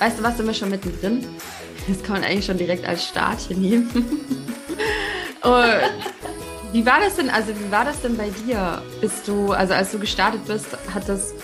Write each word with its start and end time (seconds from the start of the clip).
Weißt 0.00 0.18
du 0.18 0.22
was, 0.22 0.38
sind 0.38 0.46
wir 0.46 0.54
schon 0.54 0.70
mittendrin? 0.70 1.26
Das 1.86 2.02
kann 2.02 2.14
man 2.14 2.24
eigentlich 2.24 2.46
schon 2.46 2.56
direkt 2.56 2.86
als 2.86 3.04
Start 3.06 3.38
hier 3.38 3.58
nehmen. 3.58 3.90
oh, 5.42 5.62
wie 6.72 6.86
war 6.86 7.00
das 7.00 7.16
denn, 7.16 7.28
also 7.28 7.50
wie 7.50 7.70
war 7.70 7.84
das 7.84 8.00
denn 8.00 8.16
bei 8.16 8.30
dir? 8.30 8.80
Bist 9.02 9.28
du, 9.28 9.52
also 9.52 9.74
als 9.74 9.92
du 9.92 9.98
gestartet 9.98 10.46
bist, 10.46 10.68
hat 10.94 11.06
das, 11.06 11.34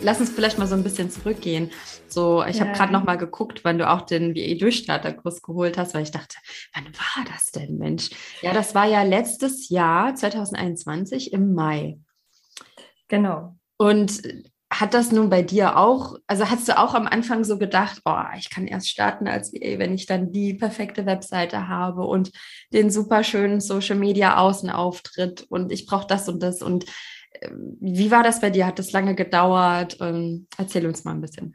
lass 0.00 0.18
uns 0.18 0.30
vielleicht 0.30 0.58
mal 0.58 0.66
so 0.66 0.74
ein 0.74 0.82
bisschen 0.82 1.10
zurückgehen. 1.10 1.70
So, 2.08 2.44
ich 2.44 2.56
ja. 2.56 2.64
habe 2.64 2.76
gerade 2.76 2.92
noch 2.92 3.04
mal 3.04 3.18
geguckt, 3.18 3.60
wann 3.62 3.78
du 3.78 3.88
auch 3.88 4.00
den 4.00 4.34
VE-Durchstarterkurs 4.34 5.40
geholt 5.40 5.78
hast, 5.78 5.94
weil 5.94 6.02
ich 6.02 6.10
dachte, 6.10 6.38
wann 6.74 6.86
war 6.86 7.24
das 7.32 7.52
denn, 7.52 7.78
Mensch? 7.78 8.10
Ja, 8.40 8.52
das 8.52 8.74
war 8.74 8.86
ja 8.86 9.04
letztes 9.04 9.68
Jahr, 9.68 10.16
2021, 10.16 11.32
im 11.32 11.54
Mai. 11.54 12.00
Genau. 13.06 13.54
Und 13.76 14.20
hat 14.72 14.94
das 14.94 15.12
nun 15.12 15.28
bei 15.28 15.42
dir 15.42 15.76
auch, 15.76 16.16
also 16.26 16.48
hast 16.48 16.66
du 16.66 16.78
auch 16.78 16.94
am 16.94 17.06
Anfang 17.06 17.44
so 17.44 17.58
gedacht, 17.58 18.00
oh, 18.04 18.22
ich 18.38 18.48
kann 18.48 18.66
erst 18.66 18.88
starten 18.88 19.28
als 19.28 19.52
VA, 19.52 19.78
wenn 19.78 19.94
ich 19.94 20.06
dann 20.06 20.32
die 20.32 20.54
perfekte 20.54 21.04
Webseite 21.04 21.68
habe 21.68 22.02
und 22.02 22.32
den 22.72 22.90
super 22.90 23.22
schönen 23.22 23.60
Social 23.60 23.96
Media 23.96 24.38
Außenauftritt 24.38 25.46
und 25.48 25.72
ich 25.72 25.86
brauche 25.86 26.06
das 26.06 26.28
und 26.28 26.42
das 26.42 26.62
und 26.62 26.86
äh, 27.32 27.50
wie 27.80 28.10
war 28.10 28.22
das 28.22 28.40
bei 28.40 28.50
dir? 28.50 28.66
Hat 28.66 28.78
das 28.78 28.92
lange 28.92 29.14
gedauert? 29.14 29.98
Ähm, 30.00 30.46
erzähl 30.56 30.86
uns 30.86 31.04
mal 31.04 31.12
ein 31.12 31.20
bisschen. 31.20 31.54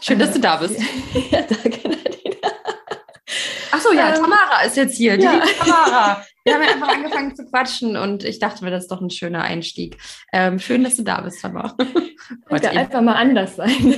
Schön, 0.00 0.18
dass 0.18 0.32
du 0.32 0.40
da 0.40 0.56
bist. 0.56 0.78
ja, 1.30 1.42
danke, 1.42 1.88
Nadine. 1.88 2.36
Achso, 3.70 3.92
ja, 3.92 4.14
ähm, 4.14 4.22
Tamara 4.22 4.62
ist 4.66 4.76
jetzt 4.76 4.96
hier. 4.96 5.16
Die 5.16 5.24
ja. 5.24 5.40
Tamara. 5.58 6.24
Wir 6.50 6.56
haben 6.56 6.62
ja 6.64 6.74
einfach 6.74 6.88
angefangen 6.88 7.36
zu 7.36 7.46
quatschen 7.46 7.96
und 7.96 8.24
ich 8.24 8.40
dachte 8.40 8.64
mir, 8.64 8.72
das 8.72 8.84
ist 8.84 8.90
doch 8.90 9.00
ein 9.00 9.10
schöner 9.10 9.42
Einstieg. 9.42 9.98
Ähm, 10.32 10.58
schön, 10.58 10.82
dass 10.82 10.96
du 10.96 11.04
da 11.04 11.20
bist, 11.20 11.40
Tamara. 11.40 11.76
Könnte 12.46 12.70
einfach 12.70 13.00
mal 13.02 13.14
anders 13.14 13.54
sein. 13.54 13.94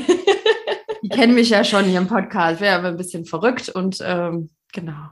Die 1.02 1.08
kennen 1.08 1.34
mich 1.34 1.48
ja 1.48 1.64
schon 1.64 1.86
hier 1.86 1.98
im 1.98 2.08
Podcast. 2.08 2.60
Wäre 2.60 2.76
aber 2.76 2.88
ein 2.88 2.98
bisschen 2.98 3.24
verrückt 3.24 3.70
und 3.70 4.02
ähm, 4.06 4.50
genau. 4.72 5.08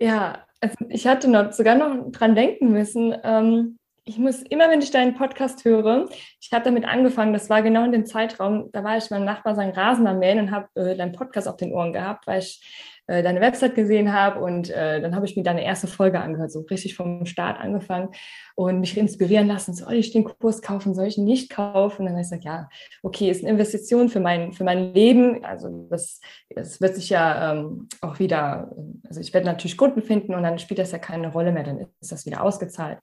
Ja, 0.00 0.44
also 0.60 0.76
ich 0.88 1.06
hatte 1.06 1.28
noch 1.28 1.52
sogar 1.52 1.74
noch 1.74 2.10
dran 2.12 2.34
denken 2.34 2.72
müssen. 2.72 3.14
Ähm, 3.22 3.78
ich 4.04 4.16
muss 4.16 4.42
immer, 4.42 4.70
wenn 4.70 4.80
ich 4.80 4.90
deinen 4.90 5.14
Podcast 5.14 5.64
höre, 5.64 6.08
ich 6.40 6.50
habe 6.52 6.64
damit 6.64 6.86
angefangen, 6.86 7.34
das 7.34 7.50
war 7.50 7.62
genau 7.62 7.84
in 7.84 7.92
dem 7.92 8.06
Zeitraum, 8.06 8.70
da 8.72 8.82
war 8.82 8.96
ich 8.96 9.10
meinem 9.10 9.26
Nachbar 9.26 9.54
seinen 9.54 9.72
Rasen 9.72 10.06
am 10.06 10.20
Mähen 10.20 10.38
und 10.38 10.50
habe 10.50 10.68
äh, 10.76 10.96
deinen 10.96 11.12
Podcast 11.12 11.46
auf 11.46 11.56
den 11.56 11.72
Ohren 11.72 11.92
gehabt, 11.92 12.26
weil 12.26 12.38
ich 12.38 12.62
äh, 13.08 13.22
deine 13.22 13.40
Website 13.40 13.74
gesehen 13.74 14.12
habe 14.12 14.40
und 14.40 14.68
äh, 14.68 15.00
dann 15.00 15.16
habe 15.16 15.24
ich 15.24 15.34
mir 15.34 15.42
deine 15.42 15.64
erste 15.64 15.86
Folge 15.86 16.20
angehört, 16.20 16.52
so 16.52 16.60
richtig 16.60 16.94
vom 16.94 17.24
Start 17.24 17.58
angefangen 17.58 18.10
und 18.54 18.80
mich 18.80 18.98
inspirieren 18.98 19.48
lassen, 19.48 19.72
soll 19.72 19.94
ich 19.94 20.12
den 20.12 20.24
Kurs 20.24 20.60
kaufen, 20.60 20.94
soll 20.94 21.06
ich 21.06 21.16
ihn 21.16 21.24
nicht 21.24 21.50
kaufen? 21.50 22.02
Und 22.02 22.06
dann 22.06 22.14
habe 22.14 22.20
ich 22.20 22.28
gesagt, 22.28 22.44
ja, 22.44 22.68
okay, 23.02 23.30
ist 23.30 23.42
eine 23.42 23.52
Investition 23.52 24.10
für 24.10 24.20
mein, 24.20 24.52
für 24.52 24.62
mein 24.62 24.92
Leben, 24.92 25.42
also 25.42 25.88
das, 25.90 26.20
das 26.50 26.82
wird 26.82 26.96
sich 26.96 27.08
ja 27.08 27.52
ähm, 27.52 27.88
auch 28.02 28.18
wieder, 28.18 28.76
also 29.08 29.20
ich 29.20 29.32
werde 29.32 29.46
natürlich 29.46 29.78
Kunden 29.78 30.02
finden 30.02 30.34
und 30.34 30.42
dann 30.42 30.58
spielt 30.58 30.78
das 30.78 30.92
ja 30.92 30.98
keine 30.98 31.32
Rolle 31.32 31.50
mehr, 31.50 31.64
dann 31.64 31.86
ist 32.00 32.12
das 32.12 32.26
wieder 32.26 32.42
ausgezahlt. 32.42 32.98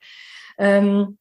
Ähm, 0.59 1.17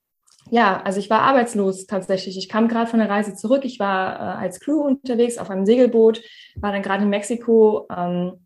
ja, 0.51 0.83
also 0.83 1.01
ich 1.01 1.09
war 1.09 1.23
arbeitslos 1.23 1.87
tatsächlich. 1.87 2.37
Ich 2.37 2.51
kam 2.51 2.69
gerade 2.69 2.91
von 2.91 2.99
der 2.99 3.09
Reise 3.09 3.35
zurück. 3.35 3.65
Ich 3.65 3.81
war 3.81 4.17
äh, 4.17 4.43
als 4.43 4.61
Crew 4.61 4.83
unterwegs 4.83 5.39
auf 5.39 5.49
einem 5.49 5.65
Segelboot, 5.65 6.21
war 6.57 6.71
dann 6.71 6.83
gerade 6.83 7.05
in 7.05 7.09
Mexiko. 7.09 7.89
Ähm, 7.91 8.44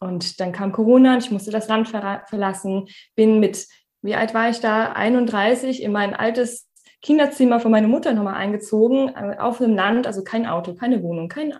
und 0.00 0.40
dann 0.40 0.52
kam 0.52 0.72
Corona 0.72 1.14
und 1.14 1.24
ich 1.24 1.30
musste 1.30 1.50
das 1.50 1.68
Land 1.68 1.88
ver 1.88 2.22
verlassen. 2.26 2.88
Bin 3.14 3.38
mit, 3.38 3.66
wie 4.02 4.14
alt 4.14 4.34
war 4.34 4.50
ich 4.50 4.60
da? 4.60 4.92
31 4.92 5.82
in 5.82 5.92
mein 5.92 6.14
altes 6.14 6.70
Kinderzimmer 7.02 7.60
von 7.60 7.70
meiner 7.70 7.88
Mutter 7.88 8.12
nochmal 8.12 8.34
eingezogen, 8.34 9.08
äh, 9.08 9.36
auf 9.38 9.60
einem 9.60 9.74
Land, 9.74 10.06
also 10.06 10.22
kein 10.22 10.46
Auto, 10.46 10.74
keine 10.74 11.02
Wohnung, 11.02 11.28
kein, 11.28 11.54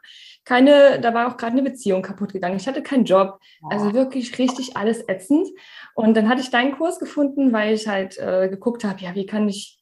keine, 0.44 1.00
da 1.00 1.14
war 1.14 1.28
auch 1.28 1.36
gerade 1.36 1.52
eine 1.52 1.62
Beziehung 1.62 2.02
kaputt 2.02 2.32
gegangen. 2.32 2.56
Ich 2.56 2.68
hatte 2.68 2.82
keinen 2.82 3.04
Job, 3.04 3.38
also 3.70 3.94
wirklich 3.94 4.38
richtig 4.38 4.76
alles 4.76 5.06
ätzend. 5.08 5.48
Und 5.94 6.16
dann 6.16 6.28
hatte 6.28 6.42
ich 6.42 6.50
deinen 6.50 6.76
Kurs 6.76 6.98
gefunden, 6.98 7.52
weil 7.52 7.74
ich 7.74 7.88
halt 7.88 8.18
äh, 8.18 8.48
geguckt 8.48 8.84
habe, 8.84 9.00
ja, 9.00 9.14
wie 9.14 9.26
kann 9.26 9.48
ich 9.48 9.79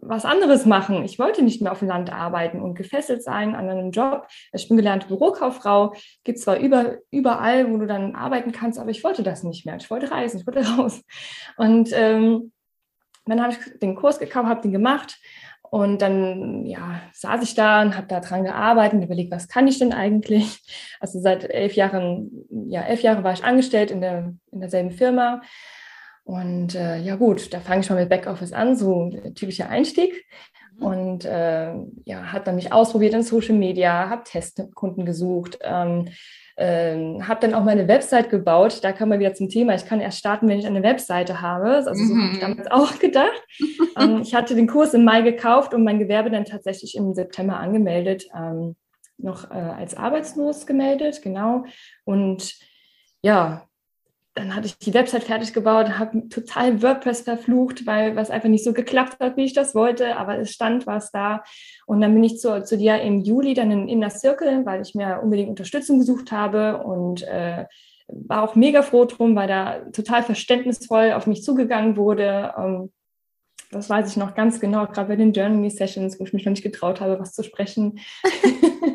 was 0.00 0.24
anderes 0.24 0.66
machen. 0.66 1.04
Ich 1.04 1.18
wollte 1.18 1.42
nicht 1.42 1.62
mehr 1.62 1.72
auf 1.72 1.80
dem 1.80 1.88
Land 1.88 2.12
arbeiten 2.12 2.60
und 2.60 2.74
gefesselt 2.74 3.22
sein 3.22 3.54
an 3.54 3.68
einem 3.68 3.90
Job. 3.90 4.26
Ich 4.52 4.68
bin 4.68 4.76
gelernte 4.76 5.08
Bürokauffrau, 5.08 5.94
gibt 6.24 6.38
zwar 6.38 6.58
über, 6.58 6.98
überall, 7.10 7.70
wo 7.70 7.78
du 7.78 7.86
dann 7.86 8.14
arbeiten 8.14 8.52
kannst, 8.52 8.78
aber 8.78 8.90
ich 8.90 9.04
wollte 9.04 9.22
das 9.22 9.42
nicht 9.42 9.66
mehr. 9.66 9.76
Ich 9.76 9.90
wollte 9.90 10.10
reisen, 10.10 10.40
ich 10.40 10.46
wollte 10.46 10.66
raus. 10.76 11.02
Und 11.56 11.90
ähm, 11.92 12.52
dann 13.26 13.42
habe 13.42 13.52
ich 13.52 13.78
den 13.80 13.96
Kurs 13.96 14.18
gekauft, 14.18 14.48
habe 14.48 14.62
den 14.62 14.72
gemacht 14.72 15.18
und 15.70 16.00
dann 16.00 16.64
ja, 16.64 17.00
saß 17.12 17.42
ich 17.42 17.54
da 17.54 17.82
und 17.82 17.96
habe 17.96 18.06
da 18.06 18.20
dran 18.20 18.44
gearbeitet 18.44 18.94
und 18.94 19.02
überlegt, 19.02 19.32
was 19.32 19.48
kann 19.48 19.66
ich 19.66 19.78
denn 19.78 19.92
eigentlich? 19.92 20.62
Also 21.00 21.20
seit 21.20 21.44
elf 21.44 21.74
Jahren, 21.74 22.30
ja, 22.68 22.82
elf 22.82 23.02
Jahre 23.02 23.24
war 23.24 23.32
ich 23.32 23.44
angestellt 23.44 23.90
in, 23.90 24.00
der, 24.00 24.34
in 24.52 24.60
derselben 24.60 24.90
Firma. 24.90 25.42
Und 26.26 26.74
äh, 26.74 26.98
ja 26.98 27.14
gut, 27.14 27.54
da 27.54 27.60
fange 27.60 27.82
ich 27.82 27.88
mal 27.88 28.00
mit 28.00 28.08
Backoffice 28.08 28.52
an, 28.52 28.74
so 28.74 29.10
typischer 29.36 29.68
Einstieg. 29.68 30.26
Mhm. 30.76 30.84
Und 30.84 31.24
äh, 31.24 31.72
ja, 32.04 32.32
hat 32.32 32.48
dann 32.48 32.56
mich 32.56 32.72
ausprobiert 32.72 33.14
in 33.14 33.22
Social 33.22 33.54
Media, 33.54 34.10
habe 34.10 34.24
Testkunden 34.24 35.06
gesucht, 35.06 35.60
ähm, 35.62 36.08
ähm, 36.56 37.28
habe 37.28 37.38
dann 37.42 37.54
auch 37.54 37.62
meine 37.62 37.86
Website 37.86 38.28
gebaut. 38.28 38.80
Da 38.82 38.90
kam 38.90 39.10
man 39.10 39.20
wieder 39.20 39.34
zum 39.34 39.48
Thema. 39.48 39.76
Ich 39.76 39.86
kann 39.86 40.00
erst 40.00 40.18
starten, 40.18 40.48
wenn 40.48 40.58
ich 40.58 40.66
eine 40.66 40.82
Webseite 40.82 41.40
habe. 41.42 41.76
Also 41.76 41.94
so 41.94 42.12
mhm. 42.12 42.22
habe 42.22 42.32
ich 42.32 42.40
damals 42.40 42.70
auch 42.72 42.98
gedacht. 42.98 43.46
ähm, 43.96 44.22
ich 44.22 44.34
hatte 44.34 44.56
den 44.56 44.66
Kurs 44.66 44.94
im 44.94 45.04
Mai 45.04 45.22
gekauft 45.22 45.74
und 45.74 45.84
mein 45.84 46.00
Gewerbe 46.00 46.32
dann 46.32 46.44
tatsächlich 46.44 46.96
im 46.96 47.14
September 47.14 47.58
angemeldet, 47.58 48.26
ähm, 48.36 48.74
noch 49.16 49.48
äh, 49.52 49.54
als 49.54 49.96
arbeitslos 49.96 50.66
gemeldet, 50.66 51.22
genau. 51.22 51.66
Und 52.04 52.58
ja, 53.22 53.68
dann 54.36 54.54
hatte 54.54 54.66
ich 54.66 54.78
die 54.78 54.92
Website 54.92 55.24
fertig 55.24 55.54
gebaut, 55.54 55.98
habe 55.98 56.28
total 56.28 56.82
WordPress 56.82 57.22
verflucht, 57.22 57.86
weil 57.86 58.16
was 58.16 58.30
einfach 58.30 58.50
nicht 58.50 58.64
so 58.64 58.74
geklappt 58.74 59.16
hat, 59.18 59.38
wie 59.38 59.44
ich 59.46 59.54
das 59.54 59.74
wollte, 59.74 60.16
aber 60.16 60.38
es 60.38 60.52
stand 60.52 60.86
was 60.86 61.10
da. 61.10 61.42
Und 61.86 62.02
dann 62.02 62.12
bin 62.12 62.22
ich 62.22 62.38
zu, 62.38 62.62
zu 62.62 62.76
dir 62.76 63.00
im 63.00 63.22
Juli 63.22 63.54
dann 63.54 63.70
in 63.70 63.88
Inner 63.88 64.10
Circle, 64.10 64.66
weil 64.66 64.82
ich 64.82 64.94
mir 64.94 65.20
unbedingt 65.22 65.48
Unterstützung 65.48 65.98
gesucht 65.98 66.32
habe 66.32 66.84
und 66.84 67.22
äh, 67.22 67.64
war 68.08 68.42
auch 68.42 68.54
mega 68.54 68.82
froh 68.82 69.06
drum, 69.06 69.34
weil 69.36 69.48
da 69.48 69.80
total 69.90 70.22
verständnisvoll 70.22 71.12
auf 71.12 71.26
mich 71.26 71.42
zugegangen 71.42 71.96
wurde. 71.96 72.52
Ähm, 72.58 72.92
das 73.70 73.88
weiß 73.88 74.10
ich 74.10 74.18
noch 74.18 74.34
ganz 74.34 74.60
genau, 74.60 74.86
gerade 74.86 75.08
bei 75.08 75.16
den 75.16 75.32
Journey 75.32 75.70
Sessions, 75.70 76.20
wo 76.20 76.24
ich 76.24 76.34
mich 76.34 76.44
noch 76.44 76.50
nicht 76.50 76.62
getraut 76.62 77.00
habe, 77.00 77.18
was 77.18 77.32
zu 77.32 77.42
sprechen. 77.42 78.00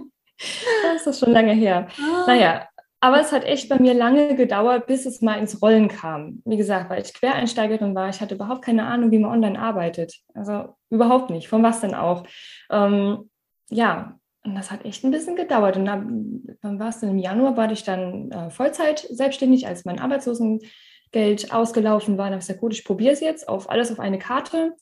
das 0.94 1.08
ist 1.08 1.20
schon 1.20 1.32
lange 1.32 1.54
her. 1.54 1.88
Ah. 2.00 2.26
Naja, 2.28 2.68
aber 3.04 3.20
es 3.20 3.32
hat 3.32 3.44
echt 3.44 3.68
bei 3.68 3.80
mir 3.80 3.96
lange 3.96 4.36
gedauert, 4.36 4.86
bis 4.86 5.08
es 5.08 5.22
mal 5.22 5.40
ins 5.40 5.60
Rollen 5.60 5.88
kam. 5.88 6.44
Wie 6.46 6.56
gesagt, 6.56 6.92
weil 6.92 7.02
ich 7.02 7.14
Quereinsteigerin 7.16 7.96
war, 7.96 8.10
ich 8.10 8.22
hatte 8.22 8.36
überhaupt 8.36 8.64
keine 8.64 8.86
Ahnung, 8.86 9.10
wie 9.10 9.18
man 9.18 9.32
online 9.32 9.60
arbeitet. 9.60 10.20
Also 10.36 10.76
überhaupt 10.92 11.32
nicht. 11.32 11.48
Von 11.48 11.64
was 11.64 11.82
denn 11.82 11.96
auch? 11.96 12.24
Ähm, 12.70 13.32
ja, 13.72 14.20
und 14.44 14.54
das 14.54 14.70
hat 14.70 14.86
echt 14.86 15.04
ein 15.04 15.10
bisschen 15.10 15.36
gedauert. 15.36 15.78
Und 15.78 15.86
dann, 15.86 16.44
war 16.62 16.90
es 16.90 17.00
dann 17.00 17.10
im 17.10 17.18
Januar, 17.18 17.58
war 17.58 17.72
ich 17.72 17.84
dann 17.84 18.32
äh, 18.32 18.52
Vollzeit 18.52 19.00
selbstständig, 19.10 19.66
als 19.66 19.84
mein 19.84 20.00
Arbeitslosengeld 20.00 21.52
ausgelaufen 21.52 22.20
war. 22.20 22.26
Dann 22.26 22.34
habe 22.34 22.42
ich 22.42 22.48
gesagt, 22.48 22.62
gut, 22.62 22.74
ich 22.74 22.86
probiere 22.86 23.14
es 23.14 23.20
jetzt 23.20 23.50
auf 23.50 23.68
alles 23.68 23.92
auf 23.92 24.00
eine 24.00 24.20
Karte. 24.20 24.76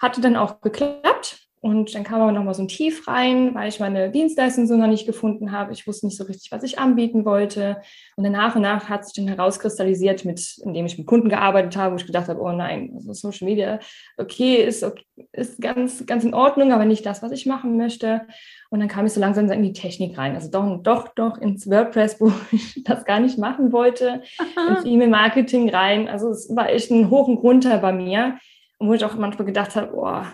Hatte 0.00 0.20
dann 0.20 0.36
auch 0.36 0.60
geklappt. 0.60 1.41
Und 1.64 1.94
dann 1.94 2.02
kam 2.02 2.20
aber 2.20 2.32
nochmal 2.32 2.54
so 2.54 2.62
ein 2.62 2.68
Tief 2.68 3.06
rein, 3.06 3.54
weil 3.54 3.68
ich 3.68 3.78
meine 3.78 4.10
Dienstleistung 4.10 4.66
so 4.66 4.76
noch 4.76 4.88
nicht 4.88 5.06
gefunden 5.06 5.52
habe. 5.52 5.72
Ich 5.72 5.86
wusste 5.86 6.06
nicht 6.06 6.18
so 6.18 6.24
richtig, 6.24 6.50
was 6.50 6.64
ich 6.64 6.80
anbieten 6.80 7.24
wollte. 7.24 7.80
Und 8.16 8.24
dann 8.24 8.32
nach 8.32 8.56
und 8.56 8.62
nach 8.62 8.88
hat 8.88 9.04
sich 9.04 9.14
dann 9.14 9.28
herauskristallisiert, 9.28 10.24
mit, 10.24 10.58
indem 10.64 10.86
ich 10.86 10.98
mit 10.98 11.06
Kunden 11.06 11.28
gearbeitet 11.28 11.76
habe, 11.76 11.92
wo 11.92 11.98
ich 11.98 12.06
gedacht 12.06 12.26
habe, 12.26 12.40
oh 12.40 12.50
nein, 12.50 12.90
also 12.96 13.12
Social 13.12 13.46
Media, 13.46 13.78
okay, 14.16 14.56
ist, 14.56 14.82
okay, 14.82 15.04
ist 15.30 15.60
ganz, 15.60 16.04
ganz 16.04 16.24
in 16.24 16.34
Ordnung, 16.34 16.72
aber 16.72 16.84
nicht 16.84 17.06
das, 17.06 17.22
was 17.22 17.30
ich 17.30 17.46
machen 17.46 17.76
möchte. 17.76 18.22
Und 18.70 18.80
dann 18.80 18.88
kam 18.88 19.06
ich 19.06 19.12
so 19.12 19.20
langsam 19.20 19.48
in 19.52 19.62
die 19.62 19.72
Technik 19.72 20.18
rein. 20.18 20.34
Also 20.34 20.50
doch, 20.50 20.82
doch, 20.82 21.14
doch 21.14 21.38
ins 21.38 21.70
WordPress, 21.70 22.16
wo 22.20 22.32
ich 22.50 22.82
das 22.82 23.04
gar 23.04 23.20
nicht 23.20 23.38
machen 23.38 23.70
wollte, 23.70 24.24
Aha. 24.56 24.68
ins 24.78 24.84
E-Mail-Marketing 24.84 25.70
rein. 25.70 26.08
Also 26.08 26.30
es 26.30 26.50
war 26.56 26.70
echt 26.70 26.90
ein 26.90 27.08
Hoch 27.08 27.28
und 27.28 27.38
runter 27.38 27.78
bei 27.78 27.92
mir. 27.92 28.36
Wo 28.80 28.94
ich 28.94 29.04
auch 29.04 29.14
manchmal 29.14 29.46
gedacht 29.46 29.76
habe, 29.76 29.92
oh, 29.94 30.24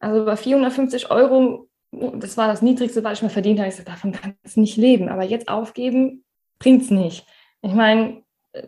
also 0.00 0.24
bei 0.24 0.36
450 0.36 1.10
Euro, 1.10 1.68
das 1.92 2.36
war 2.36 2.48
das 2.48 2.62
Niedrigste, 2.62 3.04
was 3.04 3.18
ich 3.18 3.22
mal 3.22 3.28
verdient 3.28 3.58
habe. 3.58 3.68
Ich 3.68 3.76
sagte, 3.76 3.92
davon 3.92 4.12
kann 4.12 4.34
ich 4.42 4.56
nicht 4.56 4.76
leben. 4.76 5.08
Aber 5.08 5.24
jetzt 5.24 5.48
aufgeben, 5.48 6.24
bringt 6.58 6.82
es 6.82 6.90
nicht. 6.90 7.26
Ich 7.62 7.74
meine, 7.74 8.22
äh, 8.52 8.62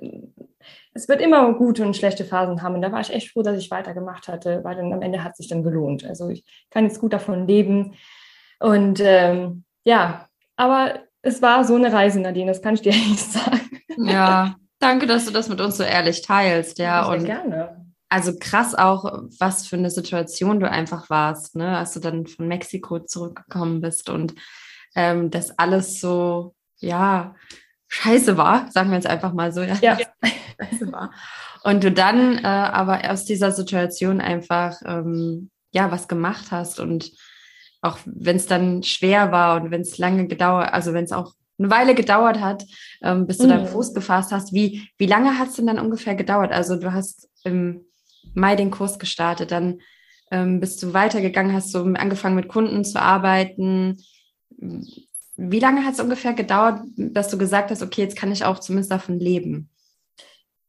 es 0.94 1.08
wird 1.08 1.22
immer 1.22 1.54
gute 1.54 1.84
und 1.84 1.96
schlechte 1.96 2.24
Phasen 2.24 2.62
haben. 2.62 2.74
Und 2.74 2.82
da 2.82 2.92
war 2.92 3.00
ich 3.00 3.12
echt 3.12 3.30
froh, 3.30 3.42
dass 3.42 3.58
ich 3.58 3.70
weitergemacht 3.70 4.28
hatte, 4.28 4.62
weil 4.62 4.76
dann 4.76 4.92
am 4.92 5.00
Ende 5.00 5.24
hat 5.24 5.36
sich 5.36 5.48
dann 5.48 5.62
gelohnt. 5.62 6.04
Also 6.04 6.28
ich 6.28 6.44
kann 6.70 6.84
jetzt 6.84 7.00
gut 7.00 7.14
davon 7.14 7.46
leben. 7.46 7.94
Und 8.60 9.00
ähm, 9.00 9.64
ja, 9.84 10.28
aber 10.56 11.00
es 11.22 11.40
war 11.40 11.64
so 11.64 11.76
eine 11.76 11.92
Reise, 11.92 12.20
Nadine, 12.20 12.50
das 12.50 12.60
kann 12.60 12.74
ich 12.74 12.82
dir 12.82 12.90
echt 12.92 13.18
sagen. 13.18 13.70
Ja, 13.96 14.56
danke, 14.80 15.06
dass 15.06 15.24
du 15.24 15.30
das 15.30 15.48
mit 15.48 15.62
uns 15.62 15.78
so 15.78 15.82
ehrlich 15.82 16.20
teilst. 16.20 16.78
Ja, 16.78 17.02
ja 17.02 17.06
und 17.06 17.24
gerne 17.24 17.82
also 18.12 18.34
krass 18.38 18.74
auch, 18.74 19.22
was 19.38 19.66
für 19.66 19.76
eine 19.76 19.90
Situation 19.90 20.60
du 20.60 20.70
einfach 20.70 21.08
warst, 21.08 21.56
ne, 21.56 21.78
als 21.78 21.94
du 21.94 22.00
dann 22.00 22.26
von 22.26 22.46
Mexiko 22.46 22.98
zurückgekommen 22.98 23.80
bist 23.80 24.10
und 24.10 24.34
ähm, 24.94 25.30
dass 25.30 25.58
alles 25.58 25.98
so, 25.98 26.54
ja, 26.76 27.34
scheiße 27.88 28.36
war, 28.36 28.70
sagen 28.70 28.90
wir 28.90 28.96
jetzt 28.96 29.06
einfach 29.06 29.32
mal 29.32 29.50
so, 29.50 29.62
ja, 29.62 29.78
ja. 29.80 29.96
scheiße 30.60 30.92
war. 30.92 31.10
Und 31.64 31.84
du 31.84 31.90
dann 31.90 32.36
äh, 32.36 32.46
aber 32.46 33.10
aus 33.10 33.24
dieser 33.24 33.50
Situation 33.50 34.20
einfach, 34.20 34.82
ähm, 34.84 35.50
ja, 35.72 35.90
was 35.90 36.06
gemacht 36.06 36.50
hast 36.50 36.80
und 36.80 37.12
auch 37.80 37.96
wenn 38.04 38.36
es 38.36 38.46
dann 38.46 38.82
schwer 38.82 39.32
war 39.32 39.58
und 39.58 39.70
wenn 39.70 39.80
es 39.80 39.96
lange 39.96 40.26
gedauert, 40.26 40.70
also 40.74 40.92
wenn 40.92 41.04
es 41.04 41.12
auch 41.12 41.32
eine 41.58 41.70
Weile 41.70 41.94
gedauert 41.94 42.40
hat, 42.40 42.66
ähm, 43.02 43.26
bis 43.26 43.38
du 43.38 43.44
mhm. 43.44 43.48
deinen 43.48 43.66
Fuß 43.68 43.94
gefasst 43.94 44.32
hast. 44.32 44.52
Wie, 44.52 44.86
wie 44.98 45.06
lange 45.06 45.38
hat 45.38 45.48
es 45.48 45.56
denn 45.56 45.66
dann 45.66 45.78
ungefähr 45.78 46.14
gedauert? 46.14 46.52
Also 46.52 46.76
du 46.76 46.92
hast 46.92 47.30
im 47.44 47.86
Mai 48.34 48.56
den 48.56 48.70
Kurs 48.70 48.98
gestartet, 48.98 49.50
dann 49.50 49.80
ähm, 50.30 50.60
bist 50.60 50.82
du 50.82 50.94
weitergegangen, 50.94 51.52
hast 51.52 51.74
du 51.74 51.80
angefangen 51.94 52.36
mit 52.36 52.48
Kunden 52.48 52.84
zu 52.84 53.00
arbeiten. 53.00 54.02
Wie 55.36 55.60
lange 55.60 55.84
hat 55.84 55.94
es 55.94 56.00
ungefähr 56.00 56.32
gedauert, 56.32 56.80
dass 56.96 57.28
du 57.28 57.38
gesagt 57.38 57.70
hast, 57.70 57.82
okay, 57.82 58.02
jetzt 58.02 58.16
kann 58.16 58.32
ich 58.32 58.44
auch 58.44 58.58
zumindest 58.58 58.90
davon 58.90 59.18
leben? 59.18 59.70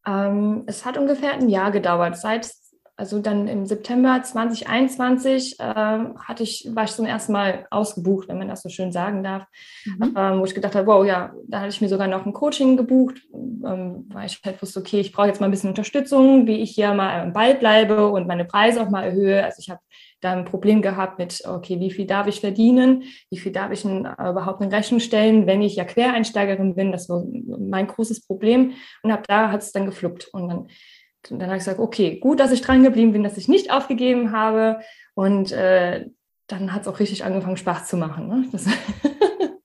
Ähm, 0.06 0.64
es 0.68 0.86
hat 0.86 0.98
ungefähr 0.98 1.34
ein 1.34 1.50
Jahr 1.50 1.72
gedauert, 1.72 2.18
seit 2.18 2.50
also 2.96 3.20
dann 3.20 3.48
im 3.48 3.66
September 3.66 4.22
2021 4.22 5.60
äh, 5.60 5.64
hatte 5.64 6.44
ich, 6.44 6.70
war 6.74 6.84
ich 6.84 6.92
zum 6.92 7.06
ersten 7.06 7.32
Mal 7.32 7.66
ausgebucht, 7.72 8.28
wenn 8.28 8.38
man 8.38 8.48
das 8.48 8.62
so 8.62 8.70
schön 8.70 8.92
sagen 8.92 9.24
darf, 9.24 9.46
mhm. 9.86 10.14
ähm, 10.16 10.40
wo 10.40 10.46
ich 10.46 10.54
gedacht 10.54 10.76
habe, 10.76 10.86
wow, 10.86 11.04
ja, 11.04 11.34
da 11.48 11.62
hatte 11.62 11.70
ich 11.70 11.82
mir 11.82 11.90
sogar 11.90 12.08
noch 12.08 12.26
ein 12.26 12.34
Coaching 12.34 12.78
gebucht, 12.78 13.22
ähm, 13.34 14.08
weil 14.14 14.28
ich 14.28 14.40
halt 14.46 14.62
wusste, 14.62 14.80
okay, 14.80 15.00
ich 15.00 15.12
brauche 15.12 15.28
jetzt 15.28 15.42
mal 15.42 15.48
ein 15.48 15.52
bisschen 15.52 15.70
Unterstützung, 15.70 16.46
wie 16.46 16.62
ich 16.62 16.72
hier 16.72 16.94
mal 16.94 17.22
am 17.22 17.34
Ball 17.34 17.56
bleibe 17.56 18.10
und 18.10 18.28
meine 18.28 18.46
Preise 18.46 18.82
auch 18.82 18.90
mal 18.92 19.04
erhöhe. 19.04 19.44
Also 19.44 19.58
ich 19.60 19.72
habe 19.72 19.82
da 20.22 20.34
ein 20.34 20.46
Problem 20.46 20.82
gehabt 20.84 21.18
mit, 21.18 21.44
okay, 21.48 21.80
wie 21.80 21.92
viel 21.92 22.06
darf 22.06 22.28
ich 22.28 22.42
verdienen, 22.42 23.04
wie 23.32 23.40
viel 23.40 23.52
darf 23.52 23.72
ich 23.72 23.86
in, 23.86 24.06
äh, 24.06 24.30
überhaupt 24.30 24.62
in 24.62 24.70
Rechnung 24.70 25.00
stellen, 25.00 25.48
wenn 25.48 25.64
ich 25.64 25.76
ja 25.76 25.84
Quereinsteigerin 25.84 26.76
bin, 26.76 26.92
das 26.92 27.10
war 27.10 27.24
mein 27.60 27.88
großes 27.88 28.26
Problem 28.28 28.74
und 29.02 29.12
ab 29.12 29.26
da 29.28 29.52
hat 29.52 29.64
es 29.64 29.72
dann 29.72 29.88
gefluppt 29.88 30.30
und 30.32 30.48
dann 30.48 30.68
und 31.32 31.40
dann 31.40 31.48
habe 31.48 31.58
ich 31.58 31.64
gesagt, 31.64 31.80
okay, 31.80 32.18
gut, 32.20 32.40
dass 32.40 32.52
ich 32.52 32.62
dran 32.62 32.84
geblieben 32.84 33.14
bin, 33.14 33.24
dass 33.24 33.38
ich 33.38 33.48
nicht 33.48 33.72
aufgegeben 33.72 34.32
habe. 34.32 34.80
Und 35.14 35.52
äh, 35.52 36.08
dann 36.48 36.74
hat 36.74 36.84
es 36.84 36.88
auch 36.88 37.00
richtig 37.00 37.24
angefangen, 37.24 37.58
Spaß 37.58 37.88
zu 37.88 37.98
machen. 37.98 38.28
Ne? 38.28 38.46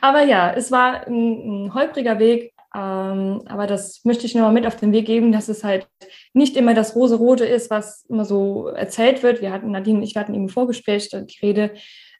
aber 0.00 0.22
ja, 0.22 0.52
es 0.52 0.70
war 0.70 1.06
ein, 1.06 1.66
ein 1.66 1.74
holpriger 1.74 2.18
Weg. 2.18 2.52
Ähm, 2.72 3.42
aber 3.46 3.66
das 3.66 4.04
möchte 4.04 4.26
ich 4.26 4.34
nochmal 4.34 4.52
mit 4.52 4.66
auf 4.66 4.76
den 4.76 4.92
Weg 4.92 5.06
geben, 5.06 5.32
dass 5.32 5.48
es 5.48 5.64
halt 5.64 5.88
nicht 6.34 6.56
immer 6.56 6.74
das 6.74 6.94
Rose-Rote 6.94 7.44
ist, 7.44 7.68
was 7.68 8.04
immer 8.08 8.24
so 8.24 8.68
erzählt 8.68 9.22
wird. 9.22 9.40
Wir 9.40 9.50
hatten, 9.50 9.72
Nadine 9.72 9.98
und 9.98 10.04
ich 10.04 10.16
hatten 10.16 10.34
eben 10.34 10.44
im 10.44 10.48
Vorgespräch 10.48 11.08
die 11.08 11.38
Rede, 11.42 11.72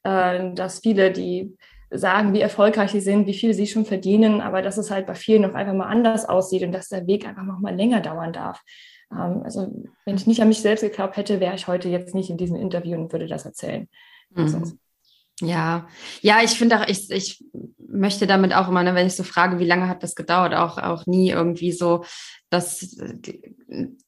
äh, 0.03 0.53
dass 0.55 0.81
viele, 0.81 1.13
die 1.13 1.57
sagen, 1.91 2.33
wie 2.33 2.41
erfolgreich 2.41 2.93
sie 2.93 3.01
sind, 3.01 3.27
wie 3.27 3.35
viel 3.35 3.55
sie 3.55 3.67
schon 3.67 3.85
verdienen, 3.85 4.41
aber 4.41 4.63
dass 4.63 4.79
es 4.79 4.91
halt 4.91 5.07
bei 5.07 5.15
vielen 5.15 5.43
noch 5.43 5.55
einfach 5.55 5.75
mal 5.75 5.89
anders 5.89 6.29
aussieht 6.29 6.63
und 6.63 6.73
dass 6.73 6.89
der 6.89 7.07
Weg 7.07 7.27
einfach 7.27 7.45
noch 7.45 7.59
mal 7.59 7.75
länger 7.75 8.01
dauern 8.01 8.33
darf. 8.33 8.63
Ähm, 9.13 9.43
also 9.43 9.69
wenn 10.05 10.17
ich 10.17 10.27
nicht 10.27 10.41
an 10.41 10.49
mich 10.49 10.61
selbst 10.61 10.83
geglaubt 10.83 11.17
hätte, 11.17 11.41
wäre 11.41 11.55
ich 11.55 11.67
heute 11.67 11.89
jetzt 11.89 12.15
nicht 12.15 12.31
in 12.31 12.37
diesem 12.37 12.57
Interview 12.57 12.99
und 12.99 13.13
würde 13.13 13.27
das 13.27 13.45
erzählen. 13.45 13.89
Mhm. 14.31 14.43
Also. 14.43 14.73
Ja, 15.41 15.89
ja, 16.21 16.43
ich 16.43 16.51
finde 16.51 16.81
auch, 16.81 16.87
ich, 16.87 17.11
ich 17.11 17.45
möchte 17.79 18.27
damit 18.27 18.55
auch 18.55 18.69
immer, 18.69 18.83
ne, 18.83 18.95
wenn 18.95 19.07
ich 19.07 19.15
so 19.15 19.23
frage, 19.23 19.59
wie 19.59 19.67
lange 19.67 19.89
hat 19.89 20.03
das 20.03 20.15
gedauert, 20.15 20.55
auch, 20.55 20.79
auch 20.79 21.07
nie 21.07 21.31
irgendwie 21.31 21.73
so, 21.73 22.05
dass 22.51 22.97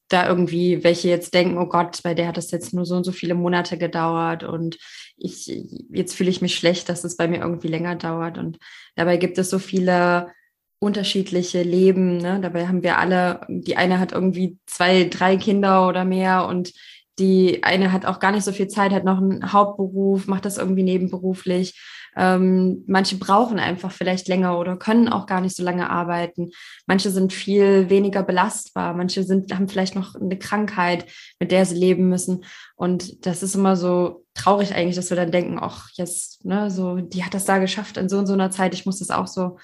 da 0.08 0.29
irgendwie 0.29 0.84
welche 0.84 1.08
jetzt 1.08 1.32
denken, 1.34 1.58
oh 1.58 1.67
Gott, 1.67 2.02
bei 2.02 2.14
der 2.14 2.29
hat 2.29 2.37
das 2.37 2.50
jetzt 2.50 2.75
nur 2.75 2.84
so 2.84 2.96
und 2.96 3.05
so 3.05 3.12
viele 3.12 3.34
Monate 3.34 3.79
gedauert 3.79 4.44
und 4.44 4.79
ich, 5.17 5.46
jetzt 5.90 6.14
fühle 6.14 6.31
ich 6.31 6.43
mich 6.43 6.55
schlecht, 6.55 6.88
dass 6.88 7.05
es 7.05 7.17
bei 7.17 7.29
mir 7.29 7.40
irgendwie 7.40 7.69
länger 7.69 7.96
dauert. 7.96 8.38
Und 8.38 8.58
dabei 8.96 9.17
gibt 9.17 9.38
es 9.38 9.50
so 9.50 9.58
viele 9.58 10.32
unterschiedliche 10.79 11.62
Leben. 11.62 12.17
Ne? 12.17 12.40
Dabei 12.40 12.67
haben 12.67 12.82
wir 12.82 12.99
alle, 12.99 13.46
die 13.49 13.76
eine 13.76 14.00
hat 14.00 14.12
irgendwie 14.12 14.58
zwei, 14.67 15.05
drei 15.05 15.37
Kinder 15.37 15.87
oder 15.87 16.05
mehr 16.05 16.46
und 16.46 16.73
die 17.19 17.62
eine 17.62 17.93
hat 17.93 18.06
auch 18.06 18.20
gar 18.20 18.32
nicht 18.32 18.44
so 18.44 18.53
viel 18.53 18.69
Zeit, 18.69 18.93
hat 18.93 19.05
noch 19.05 19.19
einen 19.19 19.53
Hauptberuf, 19.53 20.26
macht 20.26 20.44
das 20.44 20.59
irgendwie 20.59 20.82
nebenberuflich. 20.82 21.79
Ähm, 22.14 22.85
manche 22.87 23.17
brauchen 23.17 23.59
einfach 23.59 23.91
vielleicht 23.91 24.29
länger 24.29 24.59
oder 24.59 24.76
können 24.76 25.09
auch 25.09 25.26
gar 25.26 25.41
nicht 25.41 25.56
so 25.56 25.62
lange 25.62 25.88
arbeiten. 25.88 26.50
Manche 26.87 27.11
sind 27.11 27.32
viel 27.32 27.88
weniger 27.88 28.23
belastbar. 28.23 28.94
Manche 28.94 29.25
sind, 29.25 29.55
haben 29.55 29.69
vielleicht 29.69 29.94
noch 29.94 30.14
eine 30.14 30.38
Krankheit, 30.38 31.06
mit 31.38 31.53
der 31.53 31.64
sie 31.64 31.76
leben 31.76 32.09
müssen. 32.09 32.44
Und 32.76 33.26
das 33.26 33.43
ist 33.43 33.55
immer 33.55 33.76
so 33.76 34.25
traurig 34.35 34.75
eigentlich, 34.75 34.97
dass 34.97 35.11
wir 35.11 35.17
dann 35.17 35.31
denken, 35.31 35.58
ach, 35.61 35.88
jetzt, 35.94 36.44
ne, 36.44 36.70
so, 36.70 36.97
die 36.97 37.25
hat 37.25 37.35
das 37.35 37.47
da 37.47 37.58
geschafft 37.58 37.97
in 37.97 38.08
so 38.08 38.19
und 38.19 38.26
so 38.26 38.35
einer 38.35 38.50
Zeit. 38.50 38.75
Ich 38.75 38.85
muss 38.85 38.99
das 38.99 39.11
auch 39.11 39.26
so 39.26 39.58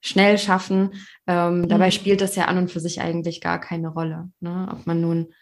schnell 0.00 0.38
schaffen. 0.38 0.92
Ähm, 1.26 1.62
mhm. 1.62 1.68
Dabei 1.68 1.90
spielt 1.90 2.20
das 2.20 2.36
ja 2.36 2.44
an 2.44 2.58
und 2.58 2.70
für 2.70 2.80
sich 2.80 3.00
eigentlich 3.00 3.40
gar 3.40 3.60
keine 3.60 3.88
Rolle. 3.88 4.30
Ne? 4.40 4.68
Ob 4.70 4.86
man 4.86 5.00
nun 5.00 5.32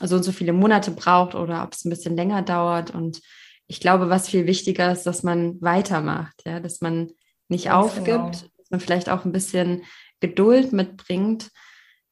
so 0.00 0.16
und 0.16 0.22
so 0.22 0.32
viele 0.32 0.52
Monate 0.52 0.90
braucht 0.90 1.34
oder 1.34 1.62
ob 1.62 1.72
es 1.72 1.84
ein 1.84 1.90
bisschen 1.90 2.16
länger 2.16 2.42
dauert. 2.42 2.90
Und 2.90 3.20
ich 3.66 3.80
glaube, 3.80 4.08
was 4.10 4.28
viel 4.28 4.46
wichtiger 4.46 4.90
ist, 4.92 5.04
dass 5.04 5.22
man 5.22 5.60
weitermacht, 5.60 6.42
ja, 6.44 6.60
dass 6.60 6.80
man 6.80 7.10
nicht 7.48 7.66
Ganz 7.66 7.74
aufgibt, 7.74 8.06
genau. 8.06 8.30
dass 8.30 8.70
man 8.70 8.80
vielleicht 8.80 9.08
auch 9.08 9.24
ein 9.24 9.32
bisschen 9.32 9.84
Geduld 10.20 10.72
mitbringt, 10.72 11.50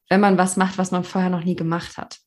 wenn 0.09 0.21
man 0.21 0.39
was 0.39 0.57
macht, 0.57 0.79
was 0.79 0.91
man 0.91 1.05
vorher 1.05 1.31
noch 1.31 1.45
nie 1.45 1.57
gemacht 1.57 1.97
hat. 1.97 2.19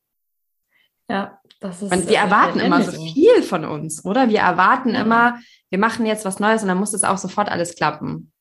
Ja, 1.10 1.40
das 1.60 1.82
ist. 1.82 1.92
Und 1.92 2.10
wir 2.10 2.18
erwarten 2.18 2.60
immer 2.60 2.82
so 2.82 2.92
viel 2.92 3.42
von 3.42 3.66
uns, 3.66 4.04
oder? 4.04 4.30
Wir 4.30 4.40
erwarten 4.40 4.94
ja. 4.94 5.02
immer, 5.02 5.40
wir 5.70 5.80
machen 5.80 6.06
jetzt 6.06 6.26
was 6.26 6.40
Neues 6.40 6.62
und 6.62 6.68
dann 6.68 6.80
muss 6.80 6.94
es 6.94 7.04
auch 7.04 7.18
sofort 7.18 7.50
alles 7.50 7.76
klappen. 7.76 8.32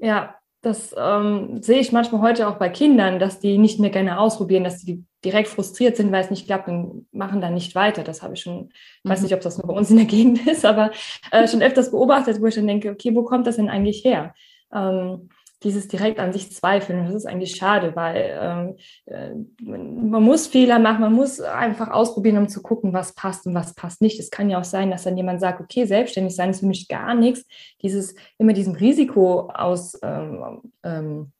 Ja, 0.00 0.39
das 0.62 0.94
ähm, 0.98 1.62
sehe 1.62 1.80
ich 1.80 1.90
manchmal 1.90 2.20
heute 2.20 2.46
auch 2.46 2.56
bei 2.56 2.68
Kindern, 2.68 3.18
dass 3.18 3.40
die 3.40 3.56
nicht 3.56 3.80
mehr 3.80 3.90
gerne 3.90 4.18
ausprobieren, 4.18 4.64
dass 4.64 4.84
die 4.84 5.04
direkt 5.24 5.48
frustriert 5.48 5.96
sind, 5.96 6.12
weil 6.12 6.22
es 6.22 6.30
nicht 6.30 6.46
klappt 6.46 6.68
und 6.68 7.06
machen 7.12 7.40
dann 7.40 7.54
nicht 7.54 7.74
weiter. 7.74 8.04
Das 8.04 8.22
habe 8.22 8.34
ich 8.34 8.40
schon, 8.40 8.70
mhm. 9.02 9.10
weiß 9.10 9.22
nicht, 9.22 9.34
ob 9.34 9.40
das 9.40 9.56
nur 9.56 9.66
bei 9.66 9.74
uns 9.74 9.90
in 9.90 9.96
der 9.96 10.06
Gegend 10.06 10.46
ist, 10.46 10.64
aber 10.64 10.90
äh, 11.30 11.48
schon 11.48 11.62
öfters 11.62 11.90
beobachtet, 11.90 12.40
wo 12.40 12.46
ich 12.46 12.54
dann 12.54 12.66
denke, 12.66 12.90
okay, 12.90 13.14
wo 13.14 13.22
kommt 13.22 13.46
das 13.46 13.56
denn 13.56 13.70
eigentlich 13.70 14.04
her? 14.04 14.34
Ähm, 14.72 15.30
dieses 15.62 15.88
direkt 15.88 16.18
an 16.18 16.32
sich 16.32 16.52
zweifeln. 16.52 17.04
Das 17.04 17.14
ist 17.14 17.26
eigentlich 17.26 17.56
schade, 17.56 17.94
weil 17.94 18.38
ähm, 18.40 18.76
äh, 19.06 19.30
man 19.62 20.22
muss 20.22 20.46
Fehler 20.46 20.78
machen, 20.78 21.00
man 21.00 21.12
muss 21.12 21.40
einfach 21.40 21.90
ausprobieren, 21.90 22.38
um 22.38 22.48
zu 22.48 22.62
gucken, 22.62 22.92
was 22.92 23.14
passt 23.14 23.46
und 23.46 23.54
was 23.54 23.74
passt 23.74 24.00
nicht. 24.00 24.18
Es 24.18 24.30
kann 24.30 24.50
ja 24.50 24.58
auch 24.58 24.64
sein, 24.64 24.90
dass 24.90 25.04
dann 25.04 25.16
jemand 25.16 25.40
sagt, 25.40 25.60
okay, 25.60 25.84
selbstständig 25.84 26.34
sein 26.34 26.50
ist 26.50 26.60
für 26.60 26.66
mich 26.66 26.88
gar 26.88 27.14
nichts. 27.14 27.44
Dieses 27.82 28.14
immer 28.38 28.52
diesem 28.52 28.74
Risiko 28.74 29.50
aus 29.50 29.98
ähm, 30.02 30.72
ähm, 30.82 31.32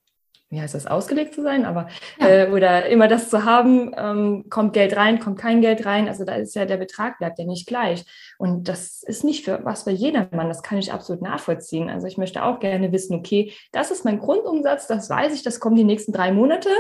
wie 0.51 0.61
heißt 0.61 0.75
das, 0.75 0.87
ausgelegt 0.87 1.33
zu 1.35 1.43
sein, 1.43 1.65
aber 1.65 1.89
ja. 2.19 2.29
äh, 2.29 2.51
oder 2.51 2.87
immer 2.87 3.07
das 3.07 3.31
zu 3.31 3.45
haben, 3.45 3.93
ähm, 3.97 4.47
kommt 4.51 4.73
Geld 4.73 4.97
rein, 4.97 5.21
kommt 5.21 5.39
kein 5.39 5.61
Geld 5.61 5.87
rein. 5.87 6.09
Also 6.09 6.25
da 6.25 6.35
ist 6.35 6.57
ja 6.57 6.65
der 6.65 6.77
Betrag 6.77 7.19
bleibt 7.19 7.39
ja 7.39 7.45
nicht 7.45 7.69
gleich. 7.69 8.05
Und 8.37 8.69
das 8.69 9.05
ist 9.05 9.23
nicht 9.23 9.45
für 9.45 9.65
was 9.65 9.85
für 9.85 9.93
jedermann. 9.93 10.49
Das 10.49 10.65
kann 10.65 10.79
ich 10.79 10.93
absolut 10.93 11.23
nachvollziehen. 11.23 11.89
Also 11.89 12.09
ich 12.09 12.19
möchte 12.19 12.43
auch 12.43 12.59
gerne 12.59 12.91
wissen, 12.91 13.15
okay, 13.15 13.53
das 13.71 13.93
ist 13.93 14.05
mein 14.05 14.19
Grundumsatz, 14.19 14.89
das 14.89 15.09
weiß 15.09 15.35
ich, 15.35 15.45
das 15.45 15.61
kommt 15.61 15.79
die 15.79 15.85
nächsten 15.85 16.13
drei 16.13 16.33
Monate, 16.33 16.71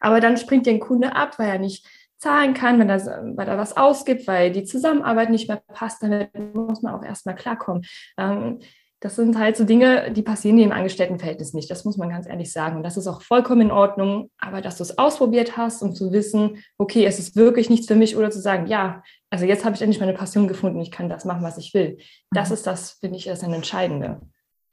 aber 0.00 0.20
dann 0.20 0.36
springt 0.36 0.66
der 0.66 0.80
Kunde 0.80 1.14
ab, 1.14 1.38
weil 1.38 1.50
er 1.50 1.58
nicht 1.58 1.86
zahlen 2.16 2.52
kann, 2.52 2.78
wenn 2.78 2.90
er, 2.90 3.00
weil 3.36 3.48
er 3.48 3.56
was 3.56 3.76
ausgibt, 3.76 4.26
weil 4.26 4.50
die 4.50 4.64
Zusammenarbeit 4.64 5.30
nicht 5.30 5.48
mehr 5.48 5.62
passt, 5.72 6.02
dann 6.02 6.28
muss 6.52 6.82
man 6.82 6.94
auch 6.94 7.04
erstmal 7.04 7.34
klarkommen. 7.34 7.86
Ähm, 8.18 8.58
das 9.00 9.16
sind 9.16 9.38
halt 9.38 9.56
so 9.56 9.64
Dinge, 9.64 10.12
die 10.12 10.20
passieren 10.20 10.58
im 10.58 10.72
Angestelltenverhältnis 10.72 11.54
nicht. 11.54 11.70
Das 11.70 11.86
muss 11.86 11.96
man 11.96 12.10
ganz 12.10 12.26
ehrlich 12.26 12.52
sagen. 12.52 12.76
Und 12.76 12.82
das 12.82 12.98
ist 12.98 13.06
auch 13.06 13.22
vollkommen 13.22 13.62
in 13.62 13.70
Ordnung. 13.70 14.30
Aber 14.36 14.60
dass 14.60 14.76
du 14.76 14.82
es 14.82 14.98
ausprobiert 14.98 15.56
hast, 15.56 15.82
um 15.82 15.94
zu 15.94 16.12
wissen, 16.12 16.62
okay, 16.76 17.06
es 17.06 17.18
ist 17.18 17.34
wirklich 17.34 17.70
nichts 17.70 17.86
für 17.86 17.94
mich 17.94 18.14
oder 18.14 18.30
zu 18.30 18.40
sagen, 18.40 18.66
ja, 18.66 19.02
also 19.30 19.46
jetzt 19.46 19.64
habe 19.64 19.74
ich 19.74 19.80
endlich 19.80 20.00
meine 20.00 20.12
Passion 20.12 20.48
gefunden, 20.48 20.80
ich 20.80 20.90
kann 20.90 21.08
das 21.08 21.24
machen, 21.24 21.42
was 21.42 21.56
ich 21.56 21.72
will. 21.72 21.96
Das 22.30 22.50
mhm. 22.50 22.54
ist 22.54 22.66
das, 22.66 22.90
finde 23.00 23.16
ich, 23.16 23.24
das 23.24 23.42
ein 23.42 23.54
Entscheidende. 23.54 24.20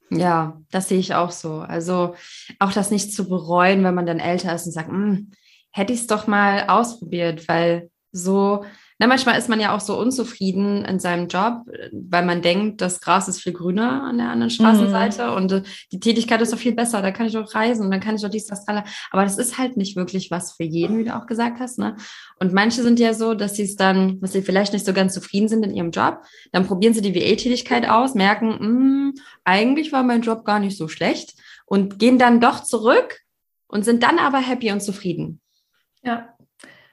Ja, 0.10 0.62
das 0.72 0.90
sehe 0.90 1.00
ich 1.00 1.16
auch 1.16 1.32
so. 1.32 1.60
Also 1.60 2.16
auch 2.60 2.74
das 2.74 2.92
nicht 2.92 3.14
zu 3.14 3.30
bereuen, 3.30 3.84
wenn 3.86 3.96
man 3.96 4.06
dann 4.06 4.20
älter 4.20 4.54
ist 4.54 4.66
und 4.66 4.74
sagt, 4.74 4.90
hm, 4.90 5.32
hätte 5.72 5.94
ich 5.94 6.02
es 6.02 6.08
doch 6.08 6.28
mal 6.28 6.66
ausprobiert, 6.68 7.48
weil 7.48 7.90
so 8.12 8.66
na, 9.00 9.06
manchmal 9.06 9.38
ist 9.38 9.48
man 9.48 9.60
ja 9.60 9.76
auch 9.76 9.80
so 9.80 10.00
unzufrieden 10.00 10.84
in 10.84 11.00
seinem 11.00 11.28
Job, 11.28 11.62
weil 11.92 12.26
man 12.26 12.42
denkt, 12.42 12.82
das 12.82 13.00
Gras 13.00 13.28
ist 13.28 13.42
viel 13.42 13.54
grüner 13.54 14.04
an 14.04 14.18
der 14.18 14.30
anderen 14.30 14.50
Straßenseite 14.50 15.28
mhm. 15.28 15.34
und 15.36 15.52
äh, 15.52 15.64
die 15.92 16.00
Tätigkeit 16.00 16.42
ist 16.42 16.52
doch 16.52 16.58
viel 16.58 16.74
besser. 16.74 17.04
Da 17.04 17.12
kann 17.12 17.28
ich 17.28 17.34
doch 17.34 17.54
reisen 17.54 17.86
und 17.86 17.92
dann 17.92 18.00
kann 18.00 18.16
ich 18.16 18.24
doch 18.24 18.30
dies, 18.30 18.48
das, 18.48 18.66
das. 18.66 18.84
Aber 19.12 19.24
das 19.24 19.38
ist 19.38 19.60
halt 19.60 19.78
nicht 19.78 19.96
wirklich 19.96 20.32
was 20.32 20.54
für 20.54 20.64
jeden, 20.64 20.98
wie 20.98 21.04
du 21.04 21.16
auch 21.16 21.28
gesagt 21.28 21.60
hast. 21.60 21.78
Ne? 21.78 21.96
Und 22.40 22.54
manche 22.54 22.82
sind 22.82 23.00
ja 23.00 23.14
so, 23.14 23.36
dass 23.36 23.56
sie 23.56 23.64
es 23.64 23.76
dann, 23.76 24.20
dass 24.20 24.32
sie 24.32 24.42
vielleicht 24.42 24.74
nicht 24.74 24.86
so 24.86 24.94
ganz 24.94 25.14
zufrieden 25.14 25.48
sind 25.48 25.64
in 25.64 25.76
ihrem 25.76 25.92
Job. 25.92 26.24
Dann 26.52 26.66
probieren 26.66 26.96
sie 26.96 27.02
die 27.02 27.14
VA-Tätigkeit 27.14 27.88
aus, 27.88 28.16
merken, 28.16 28.50
mh, 28.50 28.58
hm, 28.60 29.14
eigentlich 29.44 29.92
war 29.92 30.02
mein 30.02 30.22
Job 30.22 30.44
gar 30.44 30.60
nicht 30.60 30.78
so 30.78 30.88
schlecht 30.88 31.36
und 31.66 32.00
gehen 32.00 32.18
dann 32.18 32.42
doch 32.42 32.64
zurück 32.64 33.20
und 33.68 33.86
sind 33.86 34.02
dann 34.02 34.18
aber 34.18 34.40
happy 34.40 34.72
und 34.72 34.82
zufrieden. 34.82 35.40
Ja, 36.04 36.37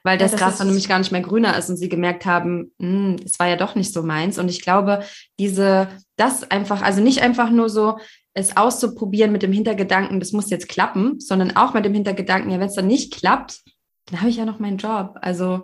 weil 0.05 0.17
das, 0.17 0.31
Ja, 0.31 0.37
das 0.37 0.45
Gras 0.47 0.57
dann 0.59 0.67
nämlich 0.67 0.87
gar 0.87 0.99
nicht 0.99 1.11
mehr 1.11 1.21
grüner 1.21 1.57
ist 1.57 1.69
und 1.69 1.77
sie 1.77 1.89
gemerkt 1.89 2.25
haben, 2.25 2.71
"Hm, 2.79 3.17
es 3.25 3.39
war 3.39 3.47
ja 3.47 3.55
doch 3.57 3.75
nicht 3.75 3.91
so 3.91 4.03
meins. 4.03 4.37
Und 4.39 4.49
ich 4.49 4.61
glaube, 4.61 5.03
diese, 5.39 5.87
das 6.15 6.49
einfach, 6.49 6.81
also 6.81 7.01
nicht 7.01 7.21
einfach 7.21 7.49
nur 7.49 7.69
so, 7.69 7.97
es 8.33 8.55
auszuprobieren 8.55 9.31
mit 9.31 9.43
dem 9.43 9.51
Hintergedanken, 9.51 10.19
das 10.19 10.31
muss 10.31 10.49
jetzt 10.49 10.69
klappen, 10.69 11.19
sondern 11.19 11.55
auch 11.55 11.73
mit 11.73 11.85
dem 11.85 11.93
Hintergedanken, 11.93 12.51
ja, 12.51 12.59
wenn 12.59 12.67
es 12.67 12.75
dann 12.75 12.87
nicht 12.87 13.13
klappt, 13.13 13.61
dann 14.07 14.19
habe 14.21 14.29
ich 14.29 14.37
ja 14.37 14.45
noch 14.45 14.59
meinen 14.59 14.77
Job. 14.77 15.17
Also 15.21 15.63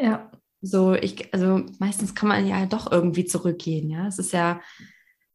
Ja, 0.00 0.30
so, 0.62 0.94
ich, 0.94 1.32
also 1.34 1.62
meistens 1.78 2.14
kann 2.14 2.28
man 2.28 2.46
ja 2.46 2.66
doch 2.66 2.90
irgendwie 2.90 3.26
zurückgehen, 3.26 3.90
ja. 3.90 4.06
Es 4.06 4.18
ist 4.18 4.32
ja, 4.32 4.60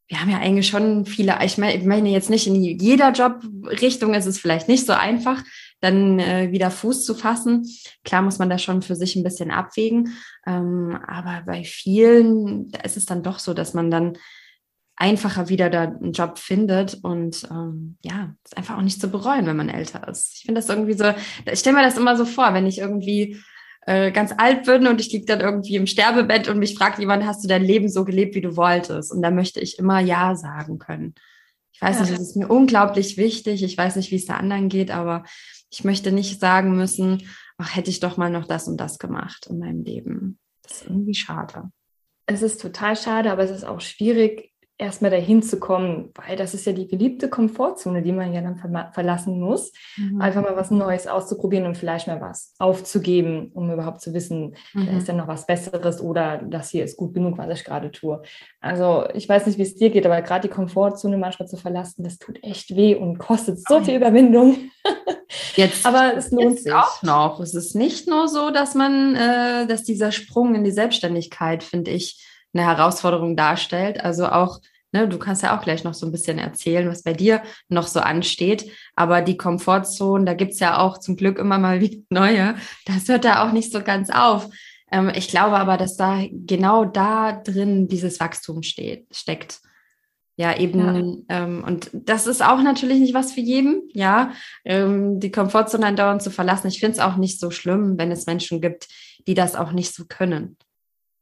wir 0.08 0.20
haben 0.20 0.29
ja 0.32 0.39
eigentlich 0.39 0.68
schon 0.68 1.06
viele, 1.06 1.38
ich 1.46 1.58
meine, 1.60 1.77
ich 1.77 1.86
meine 1.86 2.10
jetzt 2.10 2.29
nicht 2.32 2.48
in 2.48 2.56
jeder 2.56 3.12
Jobrichtung 3.12 4.15
ist 4.15 4.25
es 4.25 4.39
vielleicht 4.39 4.68
nicht 4.68 4.86
so 4.88 4.94
einfach, 4.94 5.44
dann 5.82 6.20
äh, 6.20 6.52
wieder 6.52 6.72
Fuß 6.72 7.06
zu 7.06 7.16
fassen. 7.16 7.66
Klar 8.04 8.22
muss 8.22 8.40
man 8.40 8.50
das 8.50 8.62
schon 8.62 8.82
für 8.82 8.96
sich 8.96 9.16
ein 9.16 9.24
bisschen 9.24 9.52
abwägen, 9.52 10.14
ähm, 10.46 10.98
aber 11.08 11.44
bei 11.46 11.64
vielen, 11.64 12.70
da 12.72 12.82
ist 12.82 12.98
es 12.98 13.06
dann 13.06 13.24
doch 13.24 13.40
so, 13.40 13.54
dass 13.54 13.74
man 13.74 13.90
dann 13.90 14.18
einfacher 14.96 15.48
wieder 15.48 15.70
da 15.70 15.84
einen 15.84 16.12
Job 16.12 16.38
findet 16.38 17.00
und 17.04 17.48
ähm, 17.50 17.98
ja, 18.04 18.36
ist 18.44 18.58
einfach 18.58 18.78
auch 18.78 18.82
nicht 18.82 19.00
zu 19.00 19.08
bereuen, 19.10 19.46
wenn 19.46 19.56
man 19.56 19.70
älter 19.70 20.06
ist. 20.10 20.34
Ich 20.36 20.42
finde 20.42 20.60
das 20.60 20.68
irgendwie 20.70 20.94
so, 20.94 21.06
ich 21.50 21.60
stelle 21.60 21.78
mir 21.78 21.84
das 21.84 21.98
immer 21.98 22.18
so 22.18 22.26
vor, 22.26 22.54
wenn 22.54 22.68
ich 22.68 22.80
irgendwie 22.80 23.38
äh, 23.86 24.12
ganz 24.12 24.34
alt 24.38 24.66
bin 24.66 24.88
und 24.88 25.00
ich 25.00 25.12
liege 25.14 25.26
dann 25.26 25.40
irgendwie 25.40 25.78
im 25.78 25.88
Sterbebett 25.88 26.50
und 26.50 26.60
mich 26.60 26.76
fragt 26.76 27.00
jemand, 27.00 27.26
hast 27.26 27.42
du 27.44 27.48
dein 27.48 27.64
Leben 27.64 27.88
so 27.88 28.04
gelebt, 28.04 28.36
wie 28.36 28.42
du 28.42 28.58
wolltest? 28.58 29.14
Und 29.14 29.22
da 29.22 29.32
möchte 29.32 29.62
ich 29.62 29.80
immer 29.80 30.02
Ja 30.02 30.36
sagen 30.36 30.80
können. 30.80 31.16
Ich 31.72 31.82
weiß 31.82 31.96
Ja. 31.96 32.02
nicht, 32.02 32.14
es 32.16 32.20
ist 32.20 32.36
mir 32.36 32.50
unglaublich 32.50 33.16
wichtig. 33.16 33.64
Ich 33.64 33.78
weiß 33.78 33.96
nicht, 33.96 34.12
wie 34.12 34.18
es 34.18 34.26
der 34.26 34.38
anderen 34.38 34.68
geht, 34.68 34.92
aber 34.92 35.24
ich 35.70 35.84
möchte 35.84 36.12
nicht 36.12 36.40
sagen 36.40 36.76
müssen, 36.76 37.28
ach, 37.58 37.76
hätte 37.76 37.90
ich 37.90 38.00
doch 38.00 38.18
mal 38.18 38.30
noch 38.30 38.46
das 38.46 38.68
und 38.68 38.78
das 38.78 39.00
gemacht 39.00 39.48
in 39.50 39.60
meinem 39.60 39.84
Leben. 39.84 40.40
Das 40.64 40.82
ist 40.82 40.88
irgendwie 40.88 41.16
schade. 41.16 41.72
es 42.26 42.42
ist 42.42 42.62
total 42.62 42.96
schade, 42.96 43.32
aber 43.32 43.44
es 43.44 43.52
ist 43.52 43.64
auch 43.64 43.82
schwierig, 43.82 44.49
erstmal 44.82 45.12
dahin 45.12 45.44
zu 45.44 45.60
kommen, 45.60 46.12
weil 46.16 46.38
das 46.38 46.54
ist 46.54 46.66
ja 46.66 46.72
die 46.72 46.88
geliebte 46.88 47.30
Komfortzone, 47.30 48.02
die 48.02 48.14
man 48.14 48.34
ja 48.34 48.40
dann 48.42 48.56
verlassen 48.94 49.40
muss. 49.40 49.74
Einfach 50.20 50.42
mal 50.42 50.56
was 50.56 50.72
Neues 50.72 51.06
auszuprobieren 51.06 51.66
und 51.66 51.78
vielleicht 51.78 52.08
mal 52.08 52.22
was 52.22 52.54
aufzugeben, 52.60 53.52
um 53.54 53.70
überhaupt 53.72 54.00
zu 54.02 54.14
wissen, 54.14 54.56
da 54.74 54.80
Mhm. 54.80 54.98
ist 54.98 55.08
ja 55.10 55.14
noch 55.14 55.28
was 55.28 55.46
Besseres 55.46 56.02
oder 56.02 56.38
das 56.38 56.70
hier 56.70 56.86
ist 56.86 56.96
gut 56.96 57.14
genug, 57.14 57.38
was 57.38 57.60
ich 57.60 57.66
gerade 57.66 57.92
tue. 57.92 58.22
Also 58.62 59.06
ich 59.14 59.28
weiß 59.28 59.48
nicht, 59.48 59.58
wie 59.60 59.64
es 59.64 59.76
dir 59.76 59.90
geht, 59.90 60.06
aber 60.06 60.22
gerade 60.22 60.48
die 60.48 60.54
Komfortzone 60.54 61.18
manchmal 61.18 61.48
zu 61.50 61.58
verlassen, 61.58 62.04
das 62.04 62.18
tut 62.18 62.42
echt 62.44 62.74
weh 62.76 62.96
und 62.96 63.18
kostet 63.20 63.60
so 63.68 63.82
viel 63.84 63.98
Überwindung. 63.98 64.56
Jetzt 65.56 65.86
Aber 65.86 66.16
es 66.16 66.32
lohnt 66.32 66.58
sich. 66.60 66.74
auch 66.74 67.04
noch. 67.04 67.40
Es 67.40 67.54
ist 67.54 67.76
nicht 67.76 68.08
nur 68.08 68.28
so, 68.28 68.50
dass 68.50 68.76
man, 68.76 69.16
äh, 69.16 69.68
dass 69.68 69.84
dieser 69.84 70.12
Sprung 70.12 70.56
in 70.56 70.64
die 70.64 70.72
Selbstständigkeit, 70.72 71.64
finde 71.64 71.92
ich, 71.92 72.26
eine 72.53 72.65
Herausforderung 72.65 73.36
darstellt. 73.36 74.03
Also 74.03 74.27
auch, 74.27 74.60
ne, 74.91 75.08
du 75.08 75.18
kannst 75.20 75.44
ja 75.44 75.58
auch 75.58 75.63
gleich 75.63 75.84
noch 75.84 75.94
so 75.94 76.06
ein 76.06 76.12
bisschen 76.12 76.39
erzählen, 76.39 76.89
was 76.89 77.03
bei 77.03 77.13
dir 77.13 77.41
noch 77.68 77.88
so 77.88 78.00
ansteht. 78.00 78.72
Aber 78.96 79.22
die 79.22 79.38
Komfortzone, 79.38 80.25
da 80.25 80.34
gibt's 80.34 80.60
ja 80.60 80.79
auch 80.79 80.98
zum 80.98 81.15
Glück 81.15 81.38
immer 81.38 81.58
mal 81.58 81.82
wieder 81.82 82.01
neue. 82.10 82.56
Das 82.86 83.08
hört 83.08 83.25
da 83.25 83.48
auch 83.48 83.51
nicht 83.51 83.72
so 83.72 83.82
ganz 83.82 84.10
auf. 84.10 84.50
Ähm, 84.91 85.12
ich 85.13 85.27
glaube 85.27 85.58
aber, 85.58 85.77
dass 85.77 85.96
da 85.96 86.24
genau 86.32 86.86
da 86.86 87.34
drin 87.34 87.88
dieses 87.88 88.20
Wachstum 88.20 88.63
steht, 88.63 89.06
steckt. 89.12 89.62
Ja, 90.39 90.58
eben, 90.58 90.79
Ähm, 91.27 91.65
und 91.65 91.89
das 91.91 92.25
ist 92.25 92.41
auch 92.41 92.62
natürlich 92.62 93.00
nicht 93.00 93.13
was 93.13 93.34
für 93.34 93.41
jeden, 93.41 93.89
ja, 93.91 94.32
ähm, 94.63 95.20
die 95.20 95.32
Komfortzone 95.32 95.86
andauernd 95.86 96.22
zu 96.22 96.32
verlassen. 96.32 96.70
Ich 96.70 96.79
finde 96.79 96.94
es 96.94 97.00
auch 97.00 97.18
nicht 97.18 97.41
so 97.41 97.51
schlimm, 97.51 97.98
wenn 97.98 98.10
es 98.10 98.25
Menschen 98.25 98.62
gibt, 98.62 98.88
die 99.27 99.34
das 99.34 99.58
auch 99.58 99.74
nicht 99.74 99.94
so 99.94 100.06
können. 100.08 100.56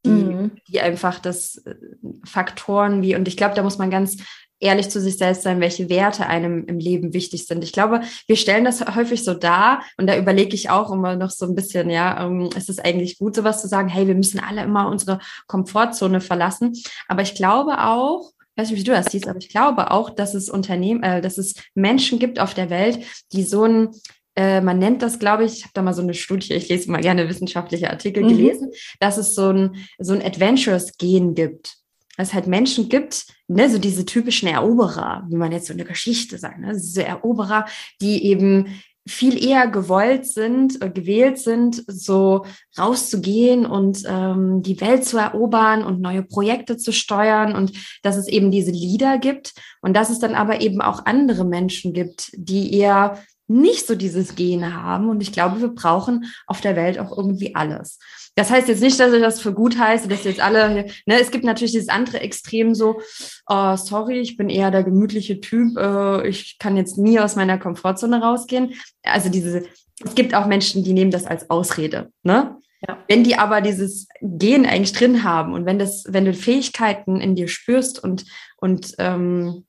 Die, 0.07 0.23
Mhm. 0.23 0.51
die 0.67 0.79
einfach 0.79 1.19
das 1.19 1.57
äh, 1.65 1.75
Faktoren 2.23 3.01
wie, 3.01 3.15
und 3.15 3.27
ich 3.27 3.37
glaube, 3.37 3.55
da 3.55 3.63
muss 3.63 3.77
man 3.77 3.89
ganz 3.89 4.17
ehrlich 4.59 4.89
zu 4.89 4.99
sich 4.99 5.17
selbst 5.17 5.43
sein, 5.43 5.59
welche 5.59 5.89
Werte 5.89 6.25
einem 6.25 6.65
im 6.65 6.79
Leben 6.79 7.13
wichtig 7.13 7.45
sind. 7.45 7.63
Ich 7.63 7.73
glaube, 7.73 8.01
wir 8.25 8.35
stellen 8.35 8.65
das 8.65 8.83
häufig 8.95 9.23
so 9.23 9.33
dar 9.33 9.83
und 9.97 10.07
da 10.07 10.17
überlege 10.17 10.55
ich 10.55 10.69
auch 10.69 10.91
immer 10.91 11.15
noch 11.15 11.29
so 11.29 11.45
ein 11.45 11.53
bisschen, 11.55 11.89
ja, 11.89 12.25
ähm, 12.25 12.49
ist 12.55 12.69
es 12.69 12.79
eigentlich 12.79 13.19
gut, 13.19 13.35
sowas 13.35 13.61
zu 13.61 13.67
sagen, 13.67 13.89
hey, 13.89 14.07
wir 14.07 14.15
müssen 14.15 14.39
alle 14.39 14.63
immer 14.63 14.87
unsere 14.89 15.19
Komfortzone 15.47 16.21
verlassen. 16.21 16.73
Aber 17.07 17.21
ich 17.21 17.35
glaube 17.35 17.83
auch, 17.83 18.31
ich 18.55 18.63
weiß 18.63 18.71
nicht, 18.71 18.79
wie 18.79 18.83
du 18.85 18.91
das 18.93 19.11
siehst, 19.11 19.27
aber 19.27 19.37
ich 19.37 19.49
glaube 19.49 19.91
auch, 19.91 20.09
dass 20.09 20.33
es 20.33 20.49
Unternehmen, 20.49 21.03
äh, 21.03 21.21
dass 21.21 21.37
es 21.37 21.53
Menschen 21.75 22.17
gibt 22.17 22.39
auf 22.39 22.55
der 22.55 22.71
Welt, 22.71 22.99
die 23.33 23.43
so 23.43 23.63
ein 23.63 23.89
äh, 24.37 24.61
man 24.61 24.77
nennt 24.77 25.01
das, 25.01 25.17
glaube 25.17 25.45
ich, 25.45 25.53
ich 25.57 25.63
habe 25.63 25.71
da 25.73 25.81
mal 25.81 25.93
so 25.95 26.03
eine 26.03 26.13
Studie, 26.13 26.53
ich 26.53 26.69
lese 26.69 26.87
immer 26.87 26.99
gerne 27.01 27.27
wissenschaftliche 27.27 27.89
Artikel 27.89 28.23
Mhm. 28.23 28.27
gelesen, 28.29 28.71
dass 28.99 29.17
es 29.17 29.33
so 29.33 29.49
ein, 29.49 29.75
so 29.97 30.13
ein 30.13 30.21
Adventurous-Gen 30.21 31.33
gibt. 31.33 31.77
Dass 32.17 32.29
es 32.29 32.33
halt 32.33 32.47
Menschen 32.47 32.87
gibt, 32.87 33.25
ne, 33.47 33.69
so 33.69 33.77
diese 33.79 34.05
typischen 34.05 34.47
Eroberer, 34.47 35.25
wie 35.29 35.35
man 35.37 35.51
jetzt 35.51 35.67
so 35.67 35.73
eine 35.73 35.85
Geschichte 35.85 36.37
sagt, 36.37 36.59
ne, 36.59 36.77
so 36.77 37.01
Eroberer, 37.01 37.65
die 38.01 38.25
eben 38.25 38.79
viel 39.07 39.43
eher 39.43 39.67
gewollt 39.67 40.27
sind, 40.27 40.81
äh, 40.81 40.89
gewählt 40.89 41.39
sind, 41.39 41.83
so 41.87 42.45
rauszugehen 42.77 43.65
und 43.65 44.03
ähm, 44.07 44.61
die 44.61 44.79
Welt 44.81 45.05
zu 45.05 45.17
erobern 45.17 45.83
und 45.83 46.01
neue 46.01 46.23
Projekte 46.23 46.77
zu 46.77 46.91
steuern 46.91 47.55
und 47.55 47.71
dass 48.03 48.17
es 48.17 48.27
eben 48.27 48.51
diese 48.51 48.71
Leader 48.71 49.17
gibt 49.17 49.53
und 49.81 49.95
dass 49.95 50.09
es 50.09 50.19
dann 50.19 50.35
aber 50.35 50.61
eben 50.61 50.81
auch 50.81 51.05
andere 51.05 51.45
Menschen 51.45 51.93
gibt, 51.93 52.31
die 52.35 52.73
eher 52.73 53.17
nicht 53.47 53.87
so 53.87 53.95
dieses 53.95 54.35
Gen 54.35 54.75
haben. 54.81 55.09
Und 55.09 55.21
ich 55.21 55.31
glaube, 55.31 55.61
wir 55.61 55.69
brauchen 55.69 56.25
auf 56.45 56.61
der 56.61 56.75
Welt 56.75 56.99
auch 56.99 57.15
irgendwie 57.15 57.55
alles. 57.55 57.99
Das 58.35 58.51
heißt 58.51 58.67
jetzt 58.67 58.83
nicht, 58.83 58.99
dass 58.99 59.13
ich 59.13 59.21
das 59.21 59.41
für 59.41 59.51
gut 59.51 59.79
heiße, 59.79 60.07
dass 60.07 60.23
jetzt 60.23 60.39
alle, 60.39 60.85
ne, 61.07 61.19
es 61.19 61.31
gibt 61.31 61.43
natürlich 61.43 61.71
dieses 61.71 61.89
andere 61.89 62.19
Extrem 62.19 62.75
so, 62.75 63.01
oh, 63.47 63.75
sorry, 63.75 64.19
ich 64.19 64.37
bin 64.37 64.49
eher 64.49 64.69
der 64.69 64.83
gemütliche 64.83 65.39
Typ, 65.39 65.75
äh, 65.75 66.27
ich 66.27 66.59
kann 66.59 66.77
jetzt 66.77 66.99
nie 66.99 67.19
aus 67.19 67.35
meiner 67.35 67.57
Komfortzone 67.57 68.21
rausgehen. 68.21 68.75
Also 69.01 69.29
diese, 69.29 69.65
es 70.05 70.13
gibt 70.13 70.35
auch 70.35 70.45
Menschen, 70.45 70.83
die 70.83 70.93
nehmen 70.93 71.09
das 71.09 71.25
als 71.25 71.49
Ausrede, 71.49 72.11
ne? 72.21 72.57
Ja. 72.87 73.03
Wenn 73.07 73.23
die 73.23 73.37
aber 73.37 73.61
dieses 73.61 74.07
Gen 74.21 74.67
eigentlich 74.67 74.93
drin 74.93 75.23
haben 75.23 75.53
und 75.53 75.65
wenn 75.65 75.79
das, 75.79 76.05
wenn 76.09 76.25
du 76.25 76.33
Fähigkeiten 76.35 77.19
in 77.19 77.33
dir 77.33 77.47
spürst 77.47 78.03
und, 78.03 78.25
und 78.57 78.93
ähm, 78.99 79.65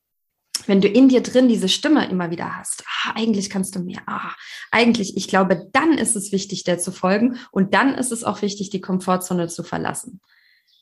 wenn 0.68 0.80
du 0.80 0.88
in 0.88 1.08
dir 1.08 1.22
drin 1.22 1.48
diese 1.48 1.68
Stimme 1.68 2.08
immer 2.08 2.30
wieder 2.30 2.56
hast, 2.56 2.84
ah, 2.86 3.12
eigentlich 3.14 3.50
kannst 3.50 3.74
du 3.74 3.80
mehr, 3.80 4.02
ah, 4.06 4.32
eigentlich, 4.70 5.16
ich 5.16 5.28
glaube, 5.28 5.68
dann 5.72 5.94
ist 5.94 6.14
es 6.14 6.30
wichtig, 6.30 6.64
der 6.64 6.78
zu 6.78 6.92
folgen 6.92 7.38
und 7.50 7.74
dann 7.74 7.94
ist 7.94 8.12
es 8.12 8.24
auch 8.24 8.42
wichtig, 8.42 8.70
die 8.70 8.80
Komfortzone 8.80 9.48
zu 9.48 9.62
verlassen. 9.62 10.20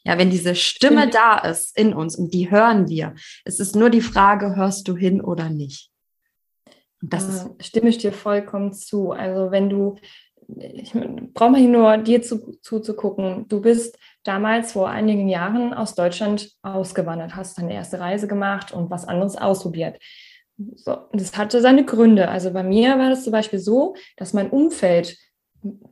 Ja, 0.05 0.19
wenn 0.19 0.31
diese 0.31 0.55
Stimme 0.55 1.01
Stimmt. 1.01 1.15
da 1.15 1.39
ist 1.39 1.77
in 1.77 1.93
uns 1.93 2.17
und 2.17 2.33
die 2.33 2.51
hören 2.51 2.89
wir, 2.89 3.15
es 3.45 3.59
ist 3.59 3.75
nur 3.75 3.91
die 3.91 4.01
Frage, 4.01 4.55
hörst 4.55 4.87
du 4.87 4.97
hin 4.97 5.21
oder 5.21 5.49
nicht? 5.49 5.91
Und 7.03 7.13
das 7.13 7.29
ist, 7.29 7.47
Äh, 7.47 7.63
stimme 7.65 7.89
ich 7.89 7.99
dir 7.99 8.13
vollkommen 8.13 8.73
zu. 8.73 9.11
Also 9.11 9.51
wenn 9.51 9.69
du, 9.69 9.97
ich 10.49 10.93
brauche 11.35 11.51
mal 11.51 11.61
hier 11.61 11.69
nur 11.69 11.97
dir 11.99 12.23
zu, 12.23 12.59
zuzugucken. 12.63 13.47
Du 13.49 13.61
bist 13.61 13.99
damals 14.23 14.73
vor 14.73 14.89
einigen 14.89 15.29
Jahren 15.29 15.75
aus 15.75 15.95
Deutschland 15.95 16.53
ausgewandert, 16.63 17.37
hast 17.37 17.59
deine 17.59 17.75
erste 17.75 18.01
Reise 18.01 18.29
gemacht 18.29 18.73
und 18.73 18.91
was 18.91 19.07
anderes 19.07 19.37
ausprobiert. 19.37 19.99
So, 20.75 20.97
das 21.13 21.37
hatte 21.37 21.61
seine 21.61 21.85
Gründe. 21.85 22.29
Also 22.29 22.53
bei 22.53 22.63
mir 22.63 22.99
war 22.99 23.11
das 23.11 23.25
zum 23.25 23.33
Beispiel 23.33 23.59
so, 23.59 23.95
dass 24.17 24.33
mein 24.33 24.51
Umfeld 24.51 25.17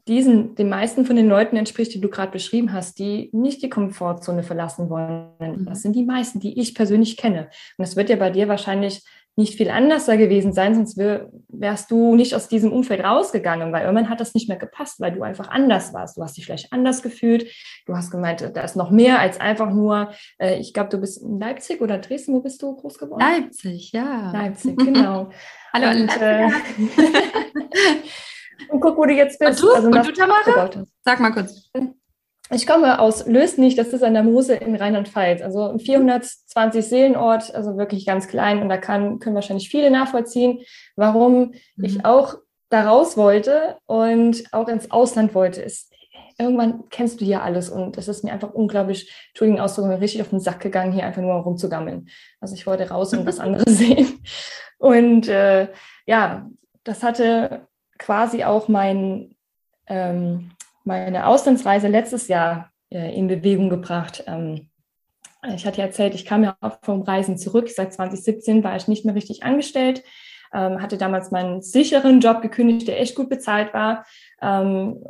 diesen, 0.06 0.54
den 0.54 0.68
meisten 0.68 1.04
von 1.04 1.16
den 1.16 1.28
Leuten 1.28 1.56
entspricht, 1.56 1.94
die 1.94 2.00
du 2.00 2.08
gerade 2.08 2.30
beschrieben 2.30 2.73
hast, 2.73 2.99
die 2.99 3.30
nicht 3.32 3.62
die 3.62 3.68
Komfortzone 3.68 4.42
verlassen 4.42 4.88
wollen. 4.88 5.30
Mhm. 5.38 5.66
Das 5.66 5.82
sind 5.82 5.96
die 5.96 6.04
meisten, 6.04 6.40
die 6.40 6.61
ich 6.61 6.75
persönlich 6.75 7.16
kenne. 7.16 7.49
Und 7.76 7.87
das 7.87 7.96
wird 7.96 8.08
ja 8.08 8.16
bei 8.16 8.30
dir 8.30 8.49
wahrscheinlich 8.49 9.02
nicht 9.36 9.56
viel 9.56 9.68
anders 9.68 10.06
da 10.06 10.14
gewesen 10.14 10.52
sein, 10.52 10.74
sonst 10.74 10.96
wär, 10.96 11.28
wärst 11.48 11.90
du 11.90 12.14
nicht 12.14 12.34
aus 12.34 12.48
diesem 12.48 12.72
Umfeld 12.72 13.02
rausgegangen, 13.02 13.72
weil 13.72 13.82
irgendwann 13.82 14.08
hat 14.08 14.20
das 14.20 14.34
nicht 14.34 14.48
mehr 14.48 14.58
gepasst, 14.58 15.00
weil 15.00 15.12
du 15.12 15.22
einfach 15.22 15.48
anders 15.48 15.92
warst. 15.92 16.16
Du 16.16 16.22
hast 16.22 16.36
dich 16.36 16.46
vielleicht 16.46 16.72
anders 16.72 17.02
gefühlt. 17.02 17.50
Du 17.86 17.96
hast 17.96 18.10
gemeint, 18.10 18.48
da 18.54 18.60
ist 18.60 18.76
noch 18.76 18.90
mehr 18.90 19.18
als 19.18 19.40
einfach 19.40 19.70
nur, 19.70 20.12
äh, 20.38 20.60
ich 20.60 20.72
glaube, 20.72 20.90
du 20.90 20.98
bist 20.98 21.20
in 21.20 21.40
Leipzig 21.40 21.80
oder 21.80 21.98
Dresden, 21.98 22.34
wo 22.34 22.40
bist 22.40 22.62
du 22.62 22.76
groß 22.76 22.98
geworden? 22.98 23.20
Leipzig, 23.20 23.90
ja. 23.92 24.30
Leipzig, 24.30 24.76
genau. 24.76 25.30
Hallo, 25.72 25.90
und, 25.90 26.20
äh, 26.20 26.46
und 28.68 28.80
guck, 28.80 28.96
wo 28.96 29.04
du 29.04 29.14
jetzt 29.14 29.40
bist. 29.40 29.62
Und 29.62 29.68
du? 29.68 29.74
Also, 29.74 29.88
Und 29.88 30.06
du, 30.06 30.12
Tamara? 30.12 30.70
Sag 31.02 31.18
mal 31.18 31.32
kurz. 31.32 31.70
Ich 32.50 32.66
komme 32.66 33.00
aus 33.00 33.26
Lösnich, 33.26 33.74
das 33.74 33.88
ist 33.88 34.02
an 34.02 34.12
der 34.14 34.22
Mosel 34.22 34.56
in 34.58 34.76
Rheinland-Pfalz, 34.76 35.40
also 35.40 35.70
ein 35.70 35.80
420 35.80 36.84
Seelenort, 36.84 37.54
also 37.54 37.78
wirklich 37.78 38.04
ganz 38.04 38.28
klein 38.28 38.60
und 38.60 38.68
da 38.68 38.76
kann, 38.76 39.18
können 39.18 39.34
wahrscheinlich 39.34 39.70
viele 39.70 39.90
nachvollziehen, 39.90 40.60
warum 40.94 41.52
Mhm. 41.76 41.84
ich 41.84 42.04
auch 42.04 42.34
da 42.68 42.86
raus 42.88 43.16
wollte 43.16 43.78
und 43.86 44.44
auch 44.52 44.68
ins 44.68 44.90
Ausland 44.90 45.34
wollte. 45.34 45.62
Ist, 45.62 45.90
irgendwann 46.38 46.88
kennst 46.90 47.20
du 47.20 47.24
ja 47.24 47.40
alles 47.40 47.70
und 47.70 47.96
es 47.96 48.08
ist 48.08 48.24
mir 48.24 48.32
einfach 48.32 48.52
unglaublich, 48.52 49.10
Entschuldigung, 49.28 49.60
Ausdruck, 49.62 49.88
richtig 50.00 50.20
auf 50.20 50.30
den 50.30 50.40
Sack 50.40 50.60
gegangen, 50.60 50.92
hier 50.92 51.06
einfach 51.06 51.22
nur 51.22 51.34
rumzugammeln. 51.36 52.08
Also 52.40 52.54
ich 52.54 52.66
wollte 52.66 52.88
raus 52.90 53.14
und 53.14 53.24
was 53.26 53.40
anderes 53.40 53.64
sehen. 53.78 54.20
Und 54.78 55.28
äh, 55.28 55.68
ja, 56.04 56.50
das 56.82 57.02
hatte 57.02 57.68
quasi 57.98 58.44
auch 58.44 58.68
mein, 58.68 59.34
ähm, 59.86 60.50
meine 60.84 61.26
Auslandsreise 61.26 61.88
letztes 61.88 62.28
Jahr 62.28 62.70
äh, 62.90 63.16
in 63.16 63.26
Bewegung 63.26 63.70
gebracht. 63.70 64.24
Ähm, 64.26 64.68
ich 65.54 65.66
hatte 65.66 65.78
ja 65.78 65.86
erzählt, 65.86 66.14
ich 66.14 66.24
kam 66.24 66.44
ja 66.44 66.56
auch 66.60 66.78
vom 66.82 67.02
Reisen 67.02 67.36
zurück. 67.36 67.68
Seit 67.68 67.92
2017 67.92 68.64
war 68.64 68.76
ich 68.76 68.88
nicht 68.88 69.04
mehr 69.04 69.14
richtig 69.14 69.42
angestellt, 69.42 70.02
ähm, 70.54 70.80
hatte 70.80 70.96
damals 70.96 71.30
meinen 71.30 71.60
sicheren 71.60 72.20
Job 72.20 72.40
gekündigt, 72.40 72.88
der 72.88 73.00
echt 73.00 73.14
gut 73.14 73.28
bezahlt 73.28 73.74
war. 73.74 74.06
Ähm, 74.40 75.00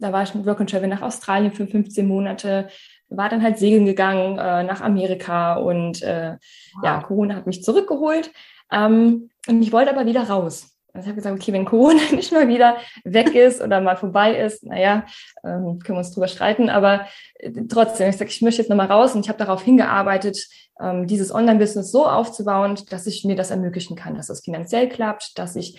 da 0.00 0.12
war 0.12 0.22
ich 0.22 0.34
mit 0.34 0.46
Work 0.46 0.60
and 0.60 0.70
Travel 0.70 0.88
nach 0.88 1.02
Australien 1.02 1.52
für 1.52 1.66
15 1.66 2.06
Monate, 2.06 2.68
war 3.08 3.28
dann 3.28 3.42
halt 3.42 3.58
segeln 3.58 3.86
gegangen 3.86 4.38
äh, 4.38 4.62
nach 4.62 4.80
Amerika 4.80 5.54
und 5.54 6.02
äh, 6.02 6.36
wow. 6.74 6.84
ja, 6.84 7.02
Corona 7.02 7.34
hat 7.34 7.46
mich 7.46 7.62
zurückgeholt. 7.62 8.30
Ähm, 8.70 9.30
und 9.48 9.62
ich 9.62 9.72
wollte 9.72 9.90
aber 9.90 10.06
wieder 10.06 10.28
raus. 10.28 10.71
Also 10.94 11.06
ich 11.06 11.08
habe 11.08 11.16
gesagt, 11.16 11.34
okay, 11.34 11.52
wenn 11.52 11.64
Corona 11.64 12.00
nicht 12.12 12.32
mal 12.32 12.48
wieder 12.48 12.76
weg 13.04 13.34
ist 13.34 13.62
oder 13.62 13.80
mal 13.80 13.96
vorbei 13.96 14.36
ist, 14.36 14.64
naja, 14.64 15.06
ähm, 15.42 15.78
können 15.78 15.96
wir 15.96 15.98
uns 15.98 16.12
drüber 16.12 16.28
streiten, 16.28 16.68
aber 16.68 17.06
äh, 17.36 17.50
trotzdem, 17.68 18.10
ich 18.10 18.16
sage, 18.16 18.30
ich 18.30 18.42
möchte 18.42 18.60
jetzt 18.60 18.68
nochmal 18.68 18.90
raus 18.90 19.14
und 19.14 19.24
ich 19.24 19.28
habe 19.28 19.38
darauf 19.38 19.62
hingearbeitet, 19.62 20.46
ähm, 20.80 21.06
dieses 21.06 21.34
Online-Business 21.34 21.90
so 21.90 22.06
aufzubauen, 22.06 22.78
dass 22.90 23.06
ich 23.06 23.24
mir 23.24 23.36
das 23.36 23.50
ermöglichen 23.50 23.96
kann, 23.96 24.16
dass 24.16 24.28
es 24.28 24.42
finanziell 24.42 24.88
klappt, 24.88 25.38
dass 25.38 25.56
ich 25.56 25.78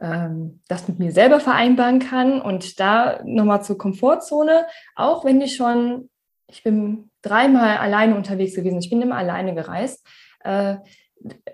ähm, 0.00 0.60
das 0.68 0.88
mit 0.88 0.98
mir 0.98 1.12
selber 1.12 1.40
vereinbaren 1.40 1.98
kann. 1.98 2.40
Und 2.40 2.80
da 2.80 3.20
nochmal 3.24 3.62
zur 3.62 3.78
Komfortzone, 3.78 4.66
auch 4.94 5.24
wenn 5.24 5.40
ich 5.40 5.56
schon, 5.56 6.08
ich 6.46 6.62
bin 6.62 7.10
dreimal 7.22 7.78
alleine 7.78 8.16
unterwegs 8.16 8.54
gewesen, 8.54 8.78
ich 8.78 8.90
bin 8.90 9.02
immer 9.02 9.16
alleine 9.16 9.54
gereist, 9.54 10.06
äh, 10.44 10.76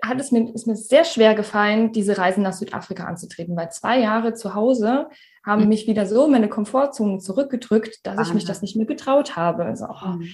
hat 0.01 0.19
es 0.19 0.31
mir, 0.31 0.53
ist 0.53 0.67
mir 0.67 0.75
sehr 0.75 1.03
schwer 1.05 1.35
gefallen, 1.35 1.91
diese 1.91 2.17
Reisen 2.17 2.43
nach 2.43 2.53
Südafrika 2.53 3.05
anzutreten, 3.05 3.55
weil 3.55 3.71
zwei 3.71 3.99
Jahre 3.99 4.33
zu 4.33 4.53
Hause 4.53 5.07
haben 5.43 5.63
mhm. 5.63 5.69
mich 5.69 5.87
wieder 5.87 6.05
so 6.05 6.25
in 6.25 6.31
meine 6.31 6.49
Komfortzone 6.49 7.19
zurückgedrückt, 7.19 8.05
dass 8.05 8.27
ich 8.27 8.33
mich 8.33 8.45
das 8.45 8.61
nicht 8.61 8.75
mehr 8.75 8.85
getraut 8.85 9.35
habe. 9.35 9.65
Also, 9.65 9.85
oh, 9.85 10.07
mhm. 10.07 10.29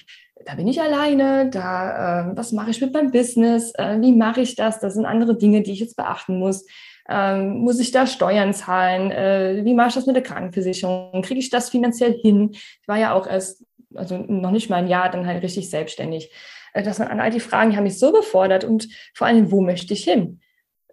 da 0.46 0.56
bin 0.56 0.68
ich 0.68 0.82
alleine, 0.82 1.50
da, 1.50 2.32
äh, 2.32 2.38
was 2.38 2.52
mache 2.52 2.72
ich 2.72 2.82
mit 2.82 2.94
meinem 2.94 3.12
Business, 3.12 3.74
äh, 3.76 4.00
wie 4.02 4.14
mache 4.14 4.42
ich 4.42 4.56
das, 4.56 4.80
das 4.80 4.94
sind 4.94 5.06
andere 5.06 5.38
Dinge, 5.38 5.62
die 5.62 5.72
ich 5.72 5.80
jetzt 5.80 5.96
beachten 5.96 6.38
muss. 6.38 6.66
Ähm, 7.10 7.60
muss 7.60 7.80
ich 7.80 7.92
da 7.92 8.08
Steuern 8.08 8.54
zahlen? 8.54 9.12
Äh, 9.12 9.66
wie 9.66 9.74
mache 9.74 9.90
ich 9.90 9.96
das 9.96 10.06
mit 10.06 10.16
der 10.16 10.24
Krankenversicherung? 10.24 11.22
Kriege 11.22 11.40
ich 11.40 11.50
das 11.50 11.70
finanziell 11.70 12.14
hin? 12.14 12.52
Ich 12.52 12.88
war 12.88 12.98
ja 12.98 13.14
auch 13.14 13.28
erst, 13.28 13.66
also 13.96 14.18
noch 14.18 14.52
nicht 14.52 14.70
mal 14.70 14.78
ein 14.78 14.88
Jahr, 14.88 15.10
dann 15.10 15.26
halt 15.26 15.44
richtig 15.44 15.70
selbstständig. 15.70 16.32
Äh, 16.74 16.84
das 16.84 17.00
waren 17.00 17.20
all 17.20 17.32
die 17.32 17.40
Fragen, 17.40 17.72
die 17.72 17.78
haben 17.78 17.84
mich 17.84 18.00
so 18.00 18.12
befordert 18.12 18.64
und 18.64 18.88
vor 19.14 19.28
allem, 19.28 19.52
wo 19.52 19.62
möchte 19.62 19.94
ich 19.94 20.04
hin? 20.04 20.40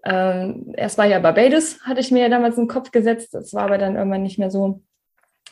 Ähm, 0.05 0.73
erst 0.77 0.99
war 0.99 1.07
ja 1.07 1.19
Barbados, 1.19 1.81
hatte 1.83 2.01
ich 2.01 2.11
mir 2.11 2.23
ja 2.23 2.29
damals 2.29 2.57
in 2.57 2.65
den 2.65 2.69
Kopf 2.69 2.91
gesetzt, 2.91 3.35
das 3.35 3.53
war 3.53 3.65
aber 3.65 3.79
dann 3.79 3.97
irgendwann 3.97 4.23
nicht 4.23 4.39
mehr 4.39 4.51
so. 4.51 4.83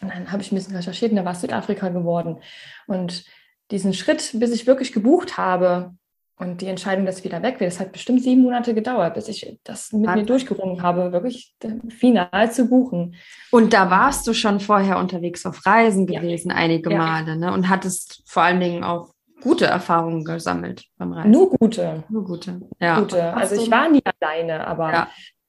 Und 0.00 0.12
dann 0.12 0.30
habe 0.30 0.42
ich 0.42 0.52
ein 0.52 0.54
bisschen 0.56 0.76
recherchiert 0.76 1.10
und 1.10 1.16
da 1.16 1.24
war 1.24 1.32
es 1.32 1.40
Südafrika 1.40 1.88
geworden. 1.88 2.38
Und 2.86 3.24
diesen 3.70 3.94
Schritt, 3.94 4.30
bis 4.34 4.52
ich 4.52 4.66
wirklich 4.66 4.92
gebucht 4.92 5.36
habe 5.36 5.94
und 6.38 6.60
die 6.60 6.66
Entscheidung, 6.66 7.06
dass 7.06 7.18
ich 7.18 7.24
wieder 7.24 7.42
weg 7.42 7.58
will, 7.60 7.66
das 7.66 7.80
hat 7.80 7.92
bestimmt 7.92 8.22
sieben 8.22 8.42
Monate 8.42 8.74
gedauert, 8.74 9.14
bis 9.14 9.28
ich 9.28 9.58
das 9.64 9.92
mit 9.92 10.14
mir 10.14 10.24
durchgerungen 10.24 10.82
habe, 10.82 11.12
wirklich 11.12 11.54
final 11.88 12.52
zu 12.52 12.68
buchen. 12.68 13.16
Und 13.50 13.72
da 13.72 13.90
warst 13.90 14.26
du 14.26 14.34
schon 14.34 14.60
vorher 14.60 14.98
unterwegs 14.98 15.46
auf 15.46 15.64
Reisen 15.64 16.06
gewesen, 16.06 16.50
ja. 16.50 16.56
einige 16.56 16.90
ja. 16.90 16.98
Male, 16.98 17.36
ne? 17.36 17.52
Und 17.52 17.70
hattest 17.70 18.22
vor 18.26 18.42
allen 18.42 18.60
Dingen 18.60 18.84
auch 18.84 19.15
gute 19.40 19.66
Erfahrungen 19.66 20.24
gesammelt 20.24 20.84
beim 20.96 21.12
Reisen. 21.12 21.30
Nur 21.30 21.50
gute. 21.50 22.04
Nur 22.08 22.24
gute. 22.24 22.60
Ja. 22.80 22.98
Gute. 23.00 23.34
Also 23.34 23.54
ich 23.56 23.70
war 23.70 23.88
nie 23.88 24.02
alleine, 24.20 24.66
aber 24.66 24.92
ja. 24.92 25.08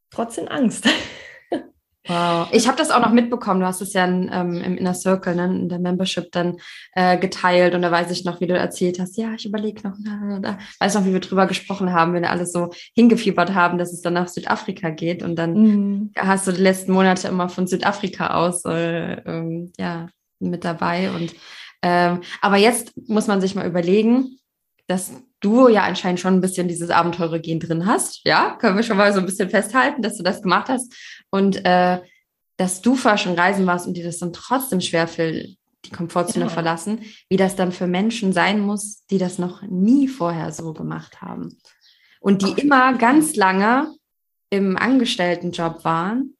trotzdem 0.09 0.47
Angst. 0.47 0.87
Wow. 2.07 2.47
Ich 2.51 2.67
habe 2.67 2.77
das 2.77 2.89
auch 2.89 3.01
noch 3.01 3.11
mitbekommen. 3.11 3.59
Du 3.59 3.65
hast 3.65 3.81
es 3.81 3.93
ja 3.93 4.05
in, 4.05 4.29
ähm, 4.31 4.61
im 4.61 4.77
Inner 4.77 4.93
Circle, 4.93 5.35
ne, 5.35 5.45
in 5.45 5.69
der 5.69 5.79
Membership 5.79 6.31
dann 6.31 6.57
äh, 6.93 7.17
geteilt. 7.17 7.75
Und 7.75 7.81
da 7.81 7.91
weiß 7.91 8.11
ich 8.11 8.23
noch, 8.23 8.39
wie 8.39 8.47
du 8.47 8.57
erzählt 8.57 8.99
hast, 8.99 9.17
ja, 9.17 9.33
ich 9.33 9.45
überlege 9.45 9.87
noch, 9.87 9.95
da, 10.03 10.39
da. 10.39 10.57
weiß 10.79 10.95
noch, 10.95 11.05
wie 11.05 11.13
wir 11.13 11.19
drüber 11.19 11.47
gesprochen 11.47 11.91
haben, 11.91 12.13
wenn 12.13 12.23
wir 12.23 12.31
alles 12.31 12.53
so 12.53 12.71
hingefiebert 12.95 13.53
haben, 13.53 13.77
dass 13.77 13.91
es 13.91 14.01
dann 14.01 14.13
nach 14.13 14.29
Südafrika 14.29 14.89
geht. 14.89 15.21
Und 15.21 15.35
dann 15.35 15.53
mhm. 15.53 16.11
hast 16.17 16.47
du 16.47 16.53
die 16.53 16.61
letzten 16.61 16.93
Monate 16.93 17.27
immer 17.27 17.49
von 17.49 17.67
Südafrika 17.67 18.35
aus 18.35 18.63
äh, 18.65 19.15
ähm, 19.25 19.73
ja, 19.77 20.07
mit 20.39 20.63
dabei. 20.63 21.11
Und 21.11 21.35
ähm, 21.87 22.21
aber 22.41 22.57
jetzt 22.57 22.91
muss 23.07 23.27
man 23.27 23.39
sich 23.39 23.55
mal 23.55 23.65
überlegen, 23.65 24.37
dass 24.87 25.13
du 25.39 25.69
ja 25.69 25.83
anscheinend 25.83 26.19
schon 26.19 26.33
ein 26.33 26.41
bisschen 26.41 26.67
dieses 26.67 26.89
Abenteure-Gen 26.89 27.61
drin 27.61 27.85
hast. 27.85 28.25
Ja, 28.25 28.57
können 28.59 28.75
wir 28.75 28.83
schon 28.83 28.97
mal 28.97 29.13
so 29.13 29.19
ein 29.19 29.25
bisschen 29.25 29.49
festhalten, 29.49 30.01
dass 30.01 30.17
du 30.17 30.23
das 30.23 30.41
gemacht 30.41 30.67
hast. 30.67 30.93
Und 31.29 31.63
äh, 31.65 31.99
dass 32.57 32.81
du 32.81 32.95
vorher 32.95 33.17
schon 33.17 33.35
reisen 33.35 33.65
warst 33.67 33.87
und 33.87 33.95
dir 33.95 34.03
das 34.03 34.17
dann 34.17 34.33
trotzdem 34.33 34.81
schwerfällt, 34.81 35.55
die 35.85 35.91
Komfortzone 35.91 36.45
ja. 36.45 36.51
verlassen, 36.51 37.01
wie 37.29 37.37
das 37.37 37.55
dann 37.55 37.71
für 37.71 37.87
Menschen 37.87 38.33
sein 38.33 38.59
muss, 38.59 39.05
die 39.05 39.17
das 39.17 39.37
noch 39.37 39.61
nie 39.61 40.09
vorher 40.09 40.51
so 40.51 40.73
gemacht 40.73 41.21
haben. 41.21 41.57
Und 42.19 42.41
die 42.41 42.59
immer 42.59 42.97
ganz 42.97 43.35
lange 43.35 43.95
im 44.49 44.75
Angestelltenjob 44.75 45.85
waren 45.85 46.35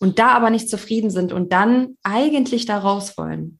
und 0.00 0.18
da 0.18 0.30
aber 0.30 0.50
nicht 0.50 0.68
zufrieden 0.68 1.10
sind 1.10 1.32
und 1.32 1.52
dann 1.52 1.96
eigentlich 2.02 2.66
da 2.66 2.78
raus 2.78 3.16
wollen. 3.16 3.59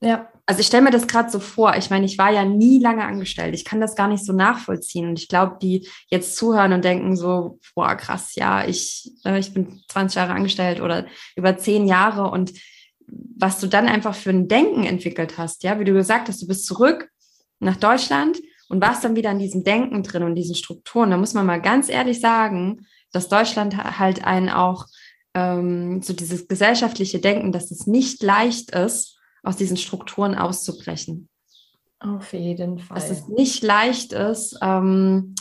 Ja. 0.00 0.28
Also 0.46 0.60
ich 0.60 0.66
stelle 0.66 0.84
mir 0.84 0.90
das 0.90 1.06
gerade 1.06 1.28
so 1.28 1.40
vor. 1.40 1.76
Ich 1.76 1.90
meine, 1.90 2.06
ich 2.06 2.16
war 2.16 2.32
ja 2.32 2.44
nie 2.44 2.78
lange 2.78 3.04
angestellt. 3.04 3.54
Ich 3.54 3.66
kann 3.66 3.82
das 3.82 3.96
gar 3.96 4.08
nicht 4.08 4.24
so 4.24 4.32
nachvollziehen. 4.32 5.08
Und 5.08 5.18
ich 5.18 5.28
glaube, 5.28 5.58
die 5.60 5.86
jetzt 6.08 6.36
zuhören 6.36 6.72
und 6.72 6.84
denken 6.84 7.16
so, 7.16 7.58
boah, 7.74 7.94
krass, 7.96 8.34
ja, 8.34 8.66
ich, 8.66 9.12
äh, 9.24 9.38
ich 9.38 9.52
bin 9.52 9.82
20 9.88 10.16
Jahre 10.16 10.32
angestellt 10.32 10.80
oder 10.80 11.06
über 11.36 11.58
10 11.58 11.86
Jahre 11.86 12.30
und 12.30 12.52
was 13.10 13.60
du 13.60 13.66
dann 13.66 13.88
einfach 13.88 14.14
für 14.14 14.30
ein 14.30 14.48
Denken 14.48 14.84
entwickelt 14.84 15.38
hast, 15.38 15.62
ja, 15.64 15.78
wie 15.80 15.84
du 15.84 15.92
gesagt 15.92 16.28
hast, 16.28 16.42
du 16.42 16.46
bist 16.46 16.66
zurück 16.66 17.10
nach 17.58 17.76
Deutschland 17.76 18.38
und 18.68 18.82
warst 18.82 19.04
dann 19.04 19.16
wieder 19.16 19.30
in 19.30 19.38
diesem 19.38 19.64
Denken 19.64 20.02
drin 20.02 20.22
und 20.22 20.34
diesen 20.34 20.54
Strukturen. 20.54 21.10
Da 21.10 21.16
muss 21.16 21.34
man 21.34 21.46
mal 21.46 21.60
ganz 21.60 21.88
ehrlich 21.88 22.20
sagen, 22.20 22.86
dass 23.12 23.28
Deutschland 23.28 23.76
halt 23.98 24.24
einen 24.24 24.50
auch 24.50 24.86
ähm, 25.34 26.02
so 26.02 26.12
dieses 26.12 26.48
gesellschaftliche 26.48 27.18
Denken, 27.18 27.52
dass 27.52 27.70
es 27.70 27.86
nicht 27.86 28.22
leicht 28.22 28.70
ist, 28.70 29.17
aus 29.48 29.56
diesen 29.56 29.78
Strukturen 29.78 30.34
auszubrechen. 30.34 31.28
Auf 32.00 32.34
jeden 32.34 32.78
Fall. 32.78 32.96
Dass 32.96 33.10
es 33.10 33.28
nicht 33.28 33.62
leicht 33.62 34.12
ist, 34.12 34.58
ähm, 34.60 35.34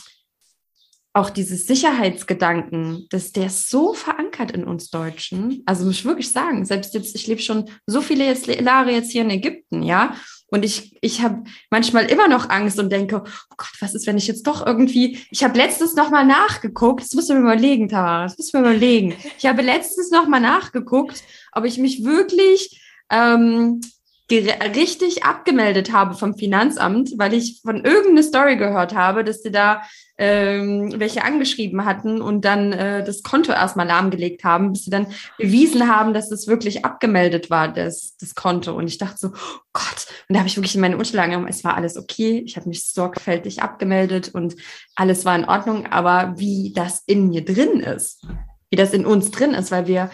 auch 1.14 1.30
dieses 1.30 1.68
Sicherheitsgedanken, 1.68 3.08
dass 3.10 3.34
der 3.34 3.48
ist 3.48 3.70
so 3.70 3.94
verankert 3.94 4.52
in 4.52 4.64
uns 4.64 4.90
Deutschen. 4.92 5.62
Also 5.66 5.84
muss 5.84 5.96
ich 5.96 6.06
wirklich 6.06 6.32
sagen, 6.32 6.64
selbst 6.64 6.94
jetzt, 6.94 7.16
ich 7.16 7.28
lebe 7.28 7.42
schon 7.42 7.70
so 7.86 8.02
viele 8.02 8.34
Jahre 8.64 8.92
jetzt 8.92 9.12
hier 9.12 9.24
in 9.24 9.30
Ägypten, 9.30 9.84
ja. 9.84 10.16
Und 10.50 10.64
ich, 10.64 10.98
ich 11.02 11.22
habe 11.22 11.44
manchmal 11.70 12.06
immer 12.06 12.30
noch 12.30 12.50
Angst 12.50 12.80
und 12.80 12.90
denke, 12.90 13.24
oh 13.26 13.56
Gott, 13.58 13.74
was 13.82 13.94
ist, 13.94 14.08
wenn 14.08 14.18
ich 14.18 14.28
jetzt 14.28 14.48
doch 14.48 14.66
irgendwie, 14.66 15.20
ich 15.32 15.44
habe 15.44 15.58
letztens 15.58 15.96
nochmal 15.96 16.26
nachgeguckt, 16.26 17.04
das 17.04 17.14
musst 17.14 17.30
du 17.30 17.34
mir 17.34 17.42
überlegen, 17.42 17.90
Tamara, 17.90 18.24
das 18.24 18.38
musst 18.38 18.54
du 18.54 18.60
mir 18.60 18.70
überlegen. 18.70 19.16
Ich 19.38 19.46
habe 19.46 19.62
letztens 19.64 20.12
nochmal 20.12 20.40
nachgeguckt, 20.40 21.22
ob 21.52 21.66
ich 21.66 21.78
mich 21.78 22.06
wirklich 22.06 22.82
ähm, 23.10 23.82
richtig 24.30 25.24
abgemeldet 25.24 25.94
habe 25.94 26.16
vom 26.16 26.36
Finanzamt, 26.36 27.14
weil 27.18 27.34
ich 27.34 27.62
von 27.62 27.86
irgendeiner 27.86 28.24
Story 28.24 28.58
gehört 28.58 28.94
habe, 28.94 29.24
dass 29.24 29.42
sie 29.42 29.52
da 29.52 29.84
ähm, 30.18 30.94
welche 30.98 31.24
angeschrieben 31.24 31.86
hatten 31.86 32.22
und 32.22 32.44
dann 32.44 32.74
äh, 32.74 33.04
das 33.04 33.22
Konto 33.22 33.52
erstmal 33.52 33.88
lahmgelegt 33.88 34.44
haben, 34.44 34.74
bis 34.74 34.84
sie 34.84 34.90
dann 34.90 35.08
bewiesen 35.38 35.88
haben, 35.88 36.14
dass 36.14 36.32
es 36.32 36.48
wirklich 36.48 36.84
abgemeldet 36.84 37.50
war, 37.50 37.72
das, 37.72 38.18
das 38.20 38.34
Konto. 38.34 38.74
Und 38.76 38.88
ich 38.88 38.98
dachte 38.98 39.18
so, 39.18 39.28
oh 39.28 39.60
Gott, 39.74 40.08
und 40.28 40.34
da 40.34 40.40
habe 40.40 40.50
ich 40.50 40.58
wirklich 40.58 40.76
in 40.76 40.82
meine 40.82 40.98
Unterlagen 40.98 41.32
genommen, 41.32 41.50
es 41.50 41.64
war 41.64 41.76
alles 41.76 41.98
okay, 41.98 42.42
ich 42.46 42.58
habe 42.58 42.68
mich 42.68 42.86
sorgfältig 42.86 43.62
abgemeldet 43.62 44.34
und 44.34 44.56
alles 44.96 45.24
war 45.24 45.36
in 45.36 45.46
Ordnung, 45.46 45.86
aber 45.86 46.34
wie 46.38 46.74
das 46.74 47.04
in 47.06 47.30
mir 47.30 47.46
drin 47.46 47.80
ist, 47.80 48.26
wie 48.72 48.76
das 48.76 48.94
in 48.94 49.06
uns 49.06 49.30
drin 49.32 49.54
ist, 49.54 49.72
weil 49.72 49.88
wir 49.88 50.10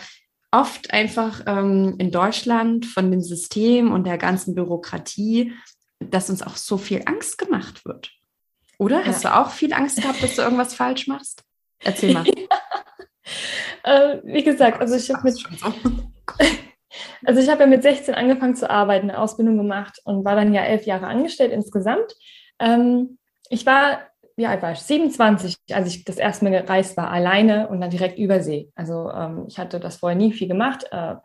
oft 0.53 0.93
einfach 0.93 1.41
ähm, 1.47 1.95
in 1.97 2.11
Deutschland 2.11 2.85
von 2.85 3.09
dem 3.09 3.21
System 3.21 3.91
und 3.91 4.05
der 4.05 4.17
ganzen 4.17 4.55
Bürokratie, 4.55 5.53
dass 5.99 6.29
uns 6.29 6.41
auch 6.41 6.55
so 6.55 6.77
viel 6.77 7.01
Angst 7.05 7.37
gemacht 7.37 7.85
wird. 7.85 8.11
Oder? 8.77 9.05
Hast 9.05 9.23
du 9.23 9.35
auch 9.35 9.51
viel 9.51 9.73
Angst 9.73 10.01
gehabt, 10.01 10.21
dass 10.21 10.35
du 10.35 10.41
irgendwas 10.41 10.75
falsch 10.75 11.07
machst? 11.07 11.43
Erzähl 11.79 12.13
mal. 12.13 12.25
äh, 13.83 14.17
wie 14.23 14.43
gesagt, 14.43 14.79
also 14.79 14.95
ich 14.95 15.09
habe 15.09 15.23
mit, 15.23 15.43
also 17.25 17.41
ich 17.41 17.47
ja 17.47 17.65
mit 17.65 17.83
16 17.83 18.13
angefangen 18.13 18.55
zu 18.55 18.69
arbeiten, 18.69 19.09
eine 19.09 19.19
Ausbildung 19.19 19.57
gemacht 19.57 19.99
und 20.03 20.23
war 20.25 20.35
dann 20.35 20.53
ja 20.53 20.63
elf 20.63 20.85
Jahre 20.85 21.07
angestellt 21.07 21.51
insgesamt. 21.51 22.13
Ähm, 22.59 23.17
ich 23.49 23.65
war 23.65 24.01
wie 24.35 24.47
alt 24.47 24.61
war 24.61 24.71
ich? 24.71 24.79
27, 24.79 25.57
als 25.71 25.87
ich 25.87 26.03
das 26.05 26.17
erste 26.17 26.45
Mal 26.45 26.61
gereist 26.61 26.97
war, 26.97 27.11
alleine 27.11 27.67
und 27.67 27.81
dann 27.81 27.89
direkt 27.89 28.17
übersee. 28.17 28.69
Also 28.75 29.09
ähm, 29.11 29.45
ich 29.47 29.59
hatte 29.59 29.79
das 29.79 29.97
vorher 29.97 30.17
nie 30.17 30.33
viel 30.33 30.47
gemacht. 30.47 30.85
Äh, 30.91 31.15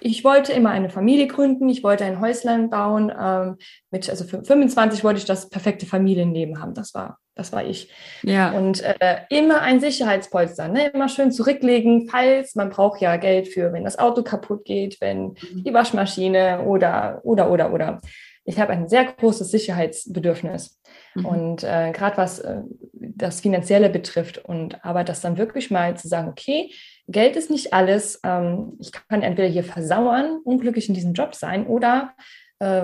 ich 0.00 0.24
wollte 0.24 0.52
immer 0.52 0.70
eine 0.70 0.90
Familie 0.90 1.26
gründen, 1.26 1.68
ich 1.68 1.82
wollte 1.82 2.04
ein 2.04 2.20
Häuslein 2.20 2.70
bauen. 2.70 3.12
Ähm, 3.18 3.56
mit, 3.90 4.10
also 4.10 4.24
für 4.24 4.44
25 4.44 5.04
wollte 5.04 5.18
ich 5.18 5.24
das 5.24 5.48
perfekte 5.48 5.86
Familienleben 5.86 6.60
haben. 6.60 6.74
Das 6.74 6.94
war, 6.94 7.18
das 7.34 7.52
war 7.52 7.64
ich. 7.64 7.90
Ja. 8.22 8.52
Und 8.52 8.82
äh, 8.82 9.20
immer 9.30 9.62
ein 9.62 9.80
Sicherheitspolster, 9.80 10.68
ne? 10.68 10.88
immer 10.88 11.08
schön 11.08 11.32
zurücklegen, 11.32 12.08
falls 12.08 12.54
man 12.54 12.70
braucht 12.70 13.00
ja 13.00 13.16
Geld 13.16 13.48
für, 13.48 13.72
wenn 13.72 13.84
das 13.84 13.98
Auto 13.98 14.22
kaputt 14.22 14.64
geht, 14.64 15.00
wenn 15.00 15.28
mhm. 15.28 15.64
die 15.64 15.72
Waschmaschine 15.72 16.62
oder, 16.62 17.20
oder, 17.22 17.50
oder, 17.50 17.72
oder. 17.72 18.00
Ich 18.44 18.58
habe 18.58 18.72
ein 18.72 18.88
sehr 18.88 19.04
großes 19.04 19.50
Sicherheitsbedürfnis. 19.50 20.78
Mhm. 21.14 21.26
Und 21.26 21.64
äh, 21.64 21.92
gerade 21.92 22.16
was 22.16 22.38
äh, 22.40 22.62
das 22.92 23.40
Finanzielle 23.40 23.90
betrifft 23.90 24.38
und 24.38 24.84
aber 24.84 25.04
das 25.04 25.20
dann 25.20 25.38
wirklich 25.38 25.70
mal 25.70 25.96
zu 25.96 26.08
sagen, 26.08 26.28
okay, 26.28 26.72
Geld 27.06 27.36
ist 27.36 27.50
nicht 27.50 27.72
alles. 27.72 28.20
Ähm, 28.24 28.78
ich 28.80 28.92
kann 28.92 29.22
entweder 29.22 29.48
hier 29.48 29.64
versauern, 29.64 30.38
unglücklich 30.44 30.88
in 30.88 30.94
diesem 30.94 31.12
Job 31.12 31.34
sein 31.34 31.66
oder 31.66 32.14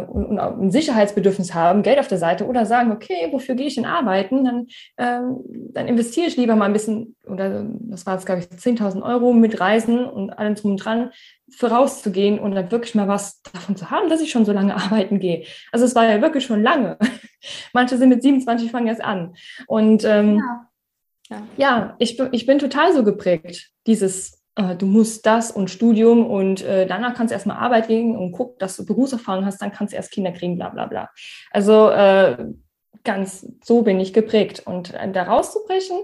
und, 0.08 0.26
und 0.26 0.38
ein 0.38 0.70
Sicherheitsbedürfnis 0.70 1.54
haben, 1.54 1.82
Geld 1.82 1.98
auf 1.98 2.08
der 2.08 2.18
Seite 2.18 2.46
oder 2.46 2.66
sagen, 2.66 2.92
okay, 2.92 3.28
wofür 3.30 3.54
gehe 3.54 3.66
ich 3.66 3.76
denn 3.76 3.84
arbeiten? 3.84 4.44
Dann, 4.44 4.66
ähm, 4.98 5.40
dann 5.72 5.86
investiere 5.86 6.26
ich 6.26 6.36
lieber 6.36 6.56
mal 6.56 6.66
ein 6.66 6.72
bisschen, 6.72 7.16
oder 7.26 7.64
das 7.64 8.06
war 8.06 8.14
jetzt, 8.14 8.26
glaube 8.26 8.40
ich, 8.40 8.46
10.000 8.46 9.02
Euro 9.02 9.32
mit 9.32 9.60
Reisen 9.60 10.04
und 10.04 10.30
allem 10.30 10.54
drum 10.54 10.72
und 10.72 10.76
dran, 10.78 11.10
vorauszugehen 11.50 12.38
und 12.38 12.52
dann 12.52 12.70
wirklich 12.70 12.94
mal 12.94 13.08
was 13.08 13.42
davon 13.42 13.76
zu 13.76 13.90
haben, 13.90 14.08
dass 14.08 14.20
ich 14.20 14.30
schon 14.30 14.44
so 14.44 14.52
lange 14.52 14.76
arbeiten 14.82 15.18
gehe. 15.18 15.44
Also 15.72 15.84
es 15.84 15.94
war 15.94 16.04
ja 16.04 16.20
wirklich 16.20 16.44
schon 16.44 16.62
lange. 16.62 16.98
Manche 17.72 17.96
sind 17.96 18.08
mit 18.08 18.22
27, 18.22 18.70
fangen 18.70 18.86
erst 18.86 19.02
an. 19.02 19.34
Und 19.66 20.04
ähm, 20.04 20.38
ja. 20.38 20.70
Ja, 21.30 21.42
ja 21.56 21.96
ich, 21.98 22.20
ich 22.32 22.46
bin 22.46 22.58
total 22.58 22.92
so 22.92 23.04
geprägt. 23.04 23.70
Dieses, 23.86 24.39
äh, 24.60 24.76
du 24.76 24.86
musst 24.86 25.26
das 25.26 25.50
und 25.50 25.70
Studium 25.70 26.26
und 26.26 26.62
äh, 26.62 26.86
danach 26.86 27.14
kannst 27.14 27.30
du 27.30 27.34
erstmal 27.34 27.56
Arbeit 27.56 27.88
gehen 27.88 28.16
und 28.16 28.32
guck, 28.32 28.58
dass 28.58 28.76
du 28.76 28.84
Berufserfahrung 28.84 29.44
hast, 29.44 29.60
dann 29.62 29.72
kannst 29.72 29.92
du 29.92 29.96
erst 29.96 30.12
Kinder 30.12 30.32
kriegen, 30.32 30.56
bla 30.56 30.68
bla 30.68 30.86
bla. 30.86 31.10
Also 31.50 31.90
äh, 31.90 32.36
ganz 33.04 33.46
so 33.64 33.82
bin 33.82 33.98
ich 34.00 34.12
geprägt. 34.12 34.62
Und 34.66 34.94
äh, 34.94 35.10
da 35.10 35.24
rauszubrechen, 35.24 35.98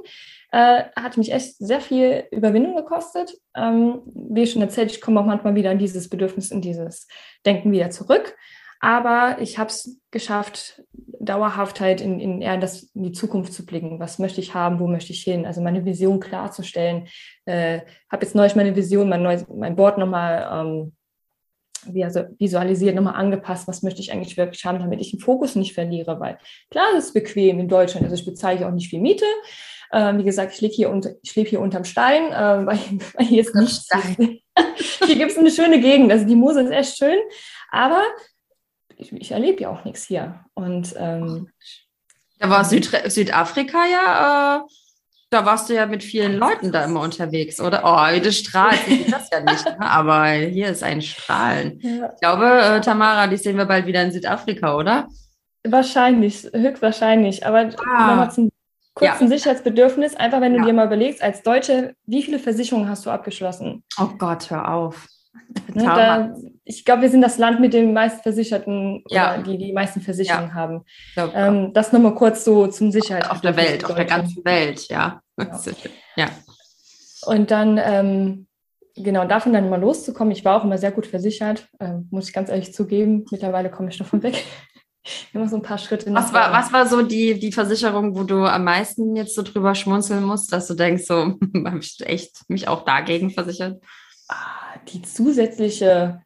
äh, 0.52 0.84
hat 0.96 1.16
mich 1.16 1.32
echt 1.32 1.56
sehr 1.58 1.80
viel 1.80 2.24
Überwindung 2.30 2.76
gekostet. 2.76 3.36
Ähm, 3.54 4.02
wie 4.06 4.46
schon 4.46 4.62
erzählt, 4.62 4.90
ich 4.90 5.00
komme 5.00 5.20
auch 5.20 5.26
manchmal 5.26 5.54
wieder 5.54 5.72
in 5.72 5.78
dieses 5.78 6.08
Bedürfnis, 6.08 6.50
in 6.50 6.60
dieses 6.60 7.08
Denken 7.44 7.72
wieder 7.72 7.90
zurück. 7.90 8.36
Aber 8.80 9.38
ich 9.40 9.58
habe 9.58 9.70
es 9.70 10.00
geschafft, 10.10 10.82
dauerhaft 11.20 11.80
halt 11.80 12.00
in, 12.00 12.20
in, 12.20 12.42
eher 12.42 12.56
das, 12.58 12.84
in 12.94 13.04
die 13.04 13.12
Zukunft 13.12 13.52
zu 13.52 13.66
blicken. 13.66 13.98
Was 14.00 14.18
möchte 14.18 14.40
ich 14.40 14.54
haben? 14.54 14.78
Wo 14.80 14.86
möchte 14.86 15.12
ich 15.12 15.22
hin? 15.22 15.46
Also 15.46 15.60
meine 15.60 15.84
Vision 15.84 16.20
klarzustellen. 16.20 17.08
Äh, 17.46 17.80
habe 18.10 18.24
jetzt 18.24 18.34
neulich 18.34 18.54
meine 18.54 18.76
Vision, 18.76 19.08
mein, 19.08 19.22
neues, 19.22 19.46
mein 19.48 19.76
Board 19.76 19.98
nochmal 19.98 20.48
ähm, 20.52 20.92
also 22.02 22.24
visualisiert, 22.38 22.94
nochmal 22.94 23.14
angepasst. 23.14 23.68
Was 23.68 23.82
möchte 23.82 24.00
ich 24.00 24.12
eigentlich 24.12 24.36
wirklich 24.36 24.64
haben, 24.64 24.78
damit 24.78 25.00
ich 25.00 25.10
den 25.10 25.20
Fokus 25.20 25.54
nicht 25.54 25.74
verliere? 25.74 26.18
Weil 26.20 26.38
klar, 26.70 26.86
es 26.96 27.06
ist 27.06 27.14
bequem 27.14 27.60
in 27.60 27.68
Deutschland. 27.68 28.04
Also 28.04 28.16
ich 28.16 28.24
bezahle 28.24 28.66
auch 28.66 28.72
nicht 28.72 28.88
viel 28.88 29.00
Miete. 29.00 29.24
Ähm, 29.92 30.18
wie 30.18 30.24
gesagt, 30.24 30.52
ich 30.52 30.60
lebe 30.60 30.74
hier, 30.74 30.90
unter, 30.90 31.10
ich 31.22 31.34
lebe 31.36 31.48
hier 31.48 31.60
unterm 31.60 31.84
Stein, 31.84 32.32
äh, 32.32 32.66
weil, 32.66 32.78
weil 33.14 33.26
hier 33.26 33.42
ist 33.42 33.54
nichts. 33.54 33.88
hier 34.16 35.16
gibt 35.16 35.32
es 35.32 35.38
eine 35.38 35.50
schöne 35.50 35.80
Gegend. 35.80 36.10
Also 36.10 36.26
die 36.26 36.36
Mose 36.36 36.62
ist 36.62 36.70
echt 36.70 36.98
schön. 36.98 37.18
Aber 37.70 38.02
ich, 38.96 39.12
ich 39.12 39.32
erlebe 39.32 39.62
ja 39.62 39.70
auch 39.70 39.84
nichts 39.84 40.04
hier. 40.04 40.40
Und 40.54 40.94
ähm, 40.98 41.50
da 42.38 42.50
war 42.50 42.64
Süd 42.64 42.90
Südafrika 43.06 43.86
ja, 43.86 44.56
äh, 44.56 44.68
da 45.30 45.44
warst 45.44 45.68
du 45.68 45.74
ja 45.74 45.86
mit 45.86 46.04
vielen 46.04 46.36
Leuten 46.36 46.70
da 46.70 46.84
immer 46.84 47.00
unterwegs, 47.00 47.60
oder? 47.60 47.82
Oh, 47.84 48.14
wie 48.14 48.20
das 48.20 48.36
strahlt, 48.36 48.78
sieht 48.86 49.12
das 49.12 49.28
ja 49.30 49.40
nicht, 49.40 49.64
ne? 49.64 49.80
aber 49.80 50.26
hier 50.28 50.68
ist 50.68 50.82
ein 50.82 51.02
Strahlen. 51.02 51.80
Ja. 51.80 52.12
Ich 52.14 52.20
glaube, 52.20 52.46
äh, 52.46 52.80
Tamara, 52.80 53.26
die 53.26 53.36
sehen 53.36 53.56
wir 53.56 53.64
bald 53.64 53.86
wieder 53.86 54.02
in 54.02 54.12
Südafrika, 54.12 54.76
oder? 54.76 55.08
Wahrscheinlich, 55.66 56.48
höchstwahrscheinlich. 56.52 57.44
Aber 57.44 57.70
ah. 57.86 58.06
nochmal 58.06 58.30
zum 58.30 58.50
kurzen 58.94 59.24
ja. 59.24 59.36
Sicherheitsbedürfnis, 59.36 60.14
einfach 60.14 60.40
wenn 60.40 60.54
du 60.54 60.60
ja. 60.60 60.66
dir 60.66 60.72
mal 60.72 60.86
überlegst, 60.86 61.22
als 61.22 61.42
Deutsche, 61.42 61.94
wie 62.06 62.22
viele 62.22 62.38
Versicherungen 62.38 62.88
hast 62.88 63.04
du 63.04 63.10
abgeschlossen? 63.10 63.82
Oh 64.00 64.08
Gott, 64.18 64.50
hör 64.50 64.72
auf. 64.72 65.06
Ne, 65.74 65.84
da, 65.84 66.34
ich 66.68 66.84
glaube, 66.84 67.02
wir 67.02 67.10
sind 67.10 67.22
das 67.22 67.38
Land 67.38 67.60
mit 67.60 67.72
den 67.72 67.92
meisten 67.92 68.20
ja. 69.08 69.38
die 69.38 69.56
die 69.56 69.72
meisten 69.72 70.00
Versicherungen 70.00 70.48
ja. 70.48 70.54
haben. 70.54 70.84
Ähm, 71.16 71.72
das 71.72 71.92
nochmal 71.92 72.16
kurz 72.16 72.44
so 72.44 72.66
zum 72.66 72.90
Sicherheit. 72.90 73.30
Auf 73.30 73.40
der 73.40 73.56
Welt, 73.56 73.84
auf 73.84 73.94
der 73.94 74.04
ganzen 74.04 74.44
Welt, 74.44 74.88
ja. 74.88 75.20
Genau. 75.36 75.58
ja. 76.16 76.26
Und 77.26 77.52
dann, 77.52 77.78
ähm, 77.82 78.46
genau, 78.96 79.26
davon 79.26 79.52
dann 79.52 79.70
mal 79.70 79.80
loszukommen. 79.80 80.32
Ich 80.32 80.44
war 80.44 80.60
auch 80.60 80.64
immer 80.64 80.76
sehr 80.76 80.90
gut 80.90 81.06
versichert, 81.06 81.68
äh, 81.78 81.92
muss 82.10 82.28
ich 82.28 82.34
ganz 82.34 82.50
ehrlich 82.50 82.74
zugeben. 82.74 83.24
Mittlerweile 83.30 83.70
komme 83.70 83.90
ich 83.90 83.98
davon 83.98 84.22
weg. 84.22 84.42
Immer 85.32 85.48
so 85.48 85.54
ein 85.54 85.62
paar 85.62 85.78
Schritte. 85.78 86.12
Was 86.12 86.32
war, 86.32 86.50
was 86.50 86.72
war 86.72 86.84
so 86.88 87.00
die, 87.02 87.38
die 87.38 87.52
Versicherung, 87.52 88.16
wo 88.18 88.24
du 88.24 88.44
am 88.44 88.64
meisten 88.64 89.14
jetzt 89.14 89.36
so 89.36 89.42
drüber 89.42 89.76
schmunzeln 89.76 90.24
musst, 90.24 90.52
dass 90.52 90.66
du 90.66 90.74
denkst, 90.74 91.04
so, 91.04 91.14
habe 91.64 91.78
ich 91.78 91.96
echt 92.00 92.40
mich 92.48 92.66
auch 92.66 92.84
dagegen 92.84 93.30
versichert? 93.30 93.80
Ah, 94.26 94.80
die 94.88 95.02
zusätzliche, 95.02 96.22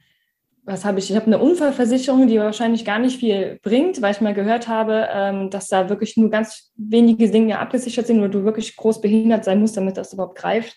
was 0.65 0.85
habe 0.85 0.99
ich? 0.99 1.11
Ich 1.11 1.17
habe 1.17 1.27
eine 1.27 1.39
Unfallversicherung, 1.39 2.27
die 2.27 2.39
wahrscheinlich 2.39 2.85
gar 2.85 2.99
nicht 2.99 3.19
viel 3.19 3.59
bringt, 3.63 4.01
weil 4.03 4.13
ich 4.13 4.21
mal 4.21 4.35
gehört 4.35 4.69
habe, 4.69 5.09
ähm, 5.13 5.51
dass 5.51 5.69
da 5.69 5.89
wirklich 5.89 6.17
nur 6.17 6.31
ganz 6.31 6.73
wenige 6.77 7.31
Dinge 7.31 7.59
abgesichert 7.59 8.07
sind, 8.07 8.23
wo 8.23 8.29
du 8.29 8.45
wirklich 8.45 8.77
groß 8.77 9.01
behindert 9.01 9.45
sein 9.45 9.61
musst, 9.61 9.77
damit 9.77 9.97
das 9.97 10.13
überhaupt 10.13 10.37
greift. 10.37 10.77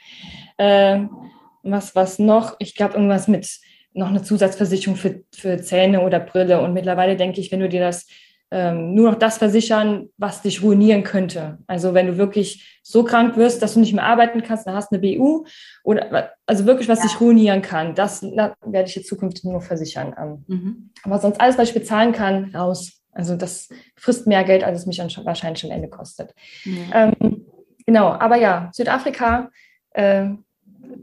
Ähm, 0.57 1.09
was, 1.63 1.95
was 1.95 2.19
noch? 2.19 2.55
Ich 2.59 2.75
glaube, 2.75 2.95
irgendwas 2.95 3.27
mit 3.27 3.47
noch 3.93 4.09
eine 4.09 4.23
Zusatzversicherung 4.23 4.95
für, 4.97 5.23
für 5.33 5.61
Zähne 5.61 6.01
oder 6.01 6.19
Brille. 6.19 6.61
Und 6.61 6.73
mittlerweile 6.73 7.15
denke 7.15 7.39
ich, 7.39 7.51
wenn 7.51 7.59
du 7.59 7.69
dir 7.69 7.81
das 7.81 8.07
ähm, 8.55 8.93
nur 8.93 9.09
noch 9.09 9.17
das 9.17 9.39
versichern, 9.39 10.09
was 10.17 10.43
dich 10.43 10.61
ruinieren 10.61 11.03
könnte. 11.03 11.57
Also 11.65 11.95
wenn 11.95 12.05
du 12.05 12.17
wirklich 12.17 12.79
so 12.83 13.03
krank 13.03 13.35
wirst, 13.35 13.63
dass 13.63 13.73
du 13.73 13.79
nicht 13.79 13.93
mehr 13.93 14.03
arbeiten 14.03 14.43
kannst, 14.43 14.67
dann 14.67 14.75
hast 14.75 14.91
du 14.91 14.97
eine 14.97 15.17
BU 15.17 15.45
oder 15.83 16.33
also 16.45 16.67
wirklich, 16.67 16.87
was 16.87 16.99
ja. 16.99 17.05
dich 17.05 17.19
ruinieren 17.19 17.63
kann, 17.63 17.95
das 17.95 18.21
na, 18.21 18.53
werde 18.63 18.87
ich 18.87 18.95
jetzt 18.95 19.07
zukünftig 19.07 19.43
nur 19.45 19.59
versichern. 19.59 20.13
Ähm, 20.19 20.45
mhm. 20.47 20.89
Aber 21.01 21.17
sonst 21.17 21.41
alles, 21.41 21.57
was 21.57 21.69
ich 21.69 21.73
bezahlen 21.73 22.11
kann, 22.11 22.55
raus. 22.55 23.01
Also 23.11 23.35
das 23.35 23.69
frisst 23.95 24.27
mehr 24.27 24.43
Geld, 24.43 24.63
als 24.63 24.81
es 24.81 24.85
mich 24.85 24.99
wahrscheinlich 24.99 25.63
am 25.65 25.71
Ende 25.71 25.87
kostet. 25.87 26.35
Ja. 26.63 27.07
Ähm, 27.07 27.47
genau, 27.87 28.09
aber 28.09 28.35
ja, 28.35 28.69
Südafrika, 28.71 29.49
äh, 29.93 30.29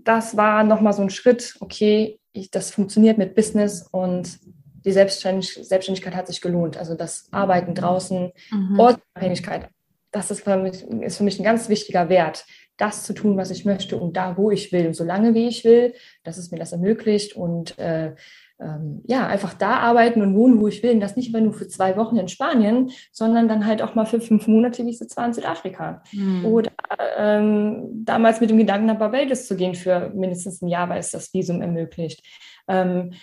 das 0.05 0.37
war 0.37 0.63
nochmal 0.63 0.93
so 0.93 1.03
ein 1.03 1.11
Schritt, 1.11 1.57
okay, 1.59 2.21
ich, 2.33 2.53
das 2.53 2.71
funktioniert 2.71 3.19
mit 3.19 3.35
Business 3.35 3.89
und 3.91 4.39
die 4.85 4.93
Selbstständig 4.93 5.55
Selbstständigkeit 5.63 6.15
hat 6.15 6.27
sich 6.27 6.41
gelohnt. 6.41 6.77
Also 6.77 6.95
das 6.95 7.29
Arbeiten 7.31 7.75
draußen, 7.75 8.33
mhm. 8.51 8.81
Ortsabhängigkeit, 8.81 9.69
das 10.13 10.31
ist 10.31 10.43
für, 10.43 10.57
mich, 10.57 10.83
ist 10.83 11.19
für 11.19 11.25
mich 11.25 11.39
ein 11.39 11.45
ganz 11.45 11.69
wichtiger 11.69 12.09
Wert, 12.09 12.45
das 12.77 13.05
zu 13.05 13.13
tun, 13.13 13.37
was 13.37 13.51
ich 13.51 13.65
möchte 13.65 13.97
und 13.97 14.17
da, 14.17 14.37
wo 14.37 14.51
ich 14.51 14.73
will 14.73 14.87
und 14.87 14.95
so 14.95 15.05
lange, 15.05 15.35
wie 15.35 15.49
ich 15.49 15.65
will, 15.65 15.95
dass 16.25 16.39
es 16.39 16.51
mir 16.51 16.59
das 16.59 16.73
ermöglicht 16.73 17.37
und 17.37 17.79
äh, 17.79 18.15
ähm, 18.61 19.03
ja, 19.07 19.27
einfach 19.27 19.55
da 19.55 19.77
arbeiten 19.79 20.23
und 20.23 20.35
wohnen, 20.35 20.61
wo 20.61 20.69
ich 20.69 20.83
will. 20.83 20.93
Und 20.93 21.01
das 21.01 21.17
nicht 21.17 21.31
immer 21.31 21.41
nur 21.41 21.55
für 21.55 21.69
zwei 21.69 21.97
Wochen 21.97 22.17
in 22.17 22.29
Spanien, 22.29 22.91
sondern 23.11 23.49
dann 23.49 23.67
halt 23.67 23.83
auch 23.83 23.95
mal 23.95 24.07
für 24.07 24.21
fünf 24.21 24.47
Monate, 24.47 24.85
wie 24.85 24.91
es 24.91 25.01
jetzt 25.01 25.17
war 25.17 25.27
in 25.27 25.33
Südafrika. 25.33 26.03
Mhm. 26.13 26.45
Oder 26.45 26.71
ähm, 27.17 28.05
damals 28.05 28.41
mit 28.41 28.51
dem 28.51 28.59
Gedanken 28.59 28.87
nach 28.87 28.99
Barbados 28.99 29.47
zu 29.47 29.57
gehen 29.57 29.75
für 29.75 30.11
mindestens 30.11 30.61
ein 30.63 30.69
Jahr, 30.69 30.89
weil 30.89 31.01
es 31.01 31.11
das 31.11 31.33
Visum 31.33 31.63
ermöglicht. 31.63 32.23
Ähm, 32.69 33.15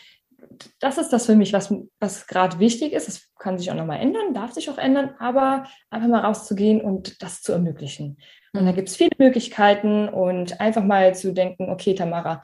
das 0.79 0.97
ist 0.97 1.09
das 1.09 1.25
für 1.25 1.35
mich, 1.35 1.53
was, 1.53 1.73
was 1.99 2.27
gerade 2.27 2.59
wichtig 2.59 2.93
ist. 2.93 3.07
Es 3.07 3.31
kann 3.39 3.57
sich 3.57 3.71
auch 3.71 3.75
nochmal 3.75 3.99
ändern, 3.99 4.33
darf 4.33 4.53
sich 4.53 4.69
auch 4.69 4.77
ändern, 4.77 5.15
aber 5.19 5.67
einfach 5.89 6.07
mal 6.07 6.21
rauszugehen 6.21 6.81
und 6.81 7.21
das 7.21 7.41
zu 7.41 7.51
ermöglichen. 7.51 8.17
Und 8.53 8.65
da 8.65 8.71
mhm. 8.71 8.75
gibt 8.75 8.89
es 8.89 8.95
viele 8.95 9.11
Möglichkeiten 9.17 10.09
und 10.09 10.59
einfach 10.59 10.83
mal 10.83 11.15
zu 11.15 11.33
denken, 11.33 11.69
okay, 11.69 11.93
Tamara, 11.95 12.41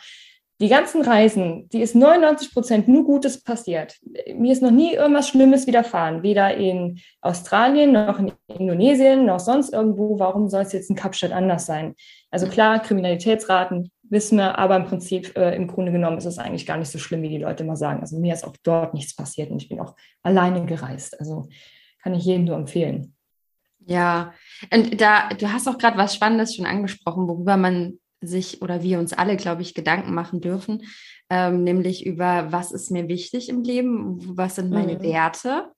die 0.61 0.69
ganzen 0.69 1.01
Reisen, 1.01 1.67
die 1.69 1.81
ist 1.81 1.95
99 1.95 2.53
Prozent 2.53 2.87
nur 2.87 3.03
Gutes 3.03 3.43
passiert. 3.43 3.97
Mir 4.33 4.53
ist 4.53 4.61
noch 4.61 4.71
nie 4.71 4.93
irgendwas 4.93 5.27
Schlimmes 5.27 5.67
widerfahren, 5.67 6.23
weder 6.23 6.55
in 6.55 6.99
Australien 7.21 7.91
noch 7.91 8.19
in 8.19 8.31
Indonesien 8.47 9.25
noch 9.25 9.39
sonst 9.39 9.73
irgendwo. 9.73 10.19
Warum 10.19 10.49
soll 10.49 10.61
es 10.61 10.71
jetzt 10.71 10.89
in 10.89 10.95
Kapstadt 10.95 11.31
anders 11.31 11.65
sein? 11.65 11.95
Also 12.29 12.47
klar, 12.47 12.79
Kriminalitätsraten 12.79 13.91
wissen 14.13 14.37
wir, 14.37 14.57
aber 14.57 14.77
im 14.77 14.85
Prinzip, 14.85 15.35
äh, 15.35 15.55
im 15.55 15.67
Grunde 15.67 15.91
genommen 15.91 16.17
ist 16.17 16.25
es 16.25 16.37
eigentlich 16.37 16.65
gar 16.65 16.77
nicht 16.77 16.89
so 16.89 16.99
schlimm, 16.99 17.21
wie 17.21 17.29
die 17.29 17.39
Leute 17.39 17.63
immer 17.63 17.75
sagen. 17.75 17.99
Also 17.99 18.17
mir 18.17 18.33
ist 18.33 18.45
auch 18.45 18.55
dort 18.63 18.93
nichts 18.93 19.15
passiert 19.15 19.51
und 19.51 19.61
ich 19.61 19.67
bin 19.67 19.81
auch 19.81 19.95
alleine 20.21 20.65
gereist. 20.65 21.19
Also 21.19 21.49
kann 22.01 22.13
ich 22.13 22.23
jedem 22.23 22.45
nur 22.45 22.55
empfehlen. 22.55 23.15
Ja, 23.85 24.33
und 24.71 25.01
da, 25.01 25.29
du 25.29 25.51
hast 25.51 25.67
auch 25.67 25.77
gerade 25.77 25.97
was 25.97 26.15
Spannendes 26.15 26.55
schon 26.55 26.65
angesprochen, 26.65 27.27
worüber 27.27 27.57
man 27.57 27.99
sich 28.21 28.61
oder 28.61 28.81
wir 28.83 28.99
uns 28.99 29.11
alle, 29.11 29.35
glaube 29.35 29.61
ich, 29.61 29.73
Gedanken 29.73 30.13
machen 30.13 30.39
dürfen, 30.39 30.83
ähm, 31.29 31.63
nämlich 31.63 32.05
über 32.05 32.51
was 32.51 32.71
ist 32.71 32.91
mir 32.91 33.09
wichtig 33.09 33.49
im 33.49 33.63
Leben, 33.63 34.37
was 34.37 34.55
sind 34.55 34.69
meine 34.69 34.95
mhm. 34.95 35.01
Werte, 35.01 35.71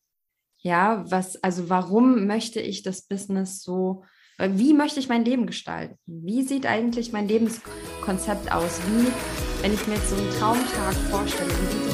ja, 0.59 1.03
was, 1.07 1.41
also 1.43 1.69
warum 1.69 2.27
möchte 2.27 2.59
ich 2.59 2.83
das 2.83 3.03
Business 3.03 3.61
so, 3.61 4.03
wie 4.37 4.73
möchte 4.73 4.99
ich 4.99 5.09
mein 5.09 5.23
Leben 5.23 5.47
gestalten? 5.47 5.97
Wie 6.05 6.43
sieht 6.43 6.65
eigentlich 6.65 7.11
mein 7.11 7.27
Lebenskonzept 7.27 8.51
aus? 8.51 8.79
Wie 8.87 9.07
wenn 9.61 9.73
ich 9.73 9.87
mir 9.87 9.95
jetzt 9.95 10.09
so 10.09 10.15
einen 10.15 10.29
Traumtag 10.31 10.93
vorstelle, 11.09 11.49
wie 11.49 11.73
sieht 11.73 11.84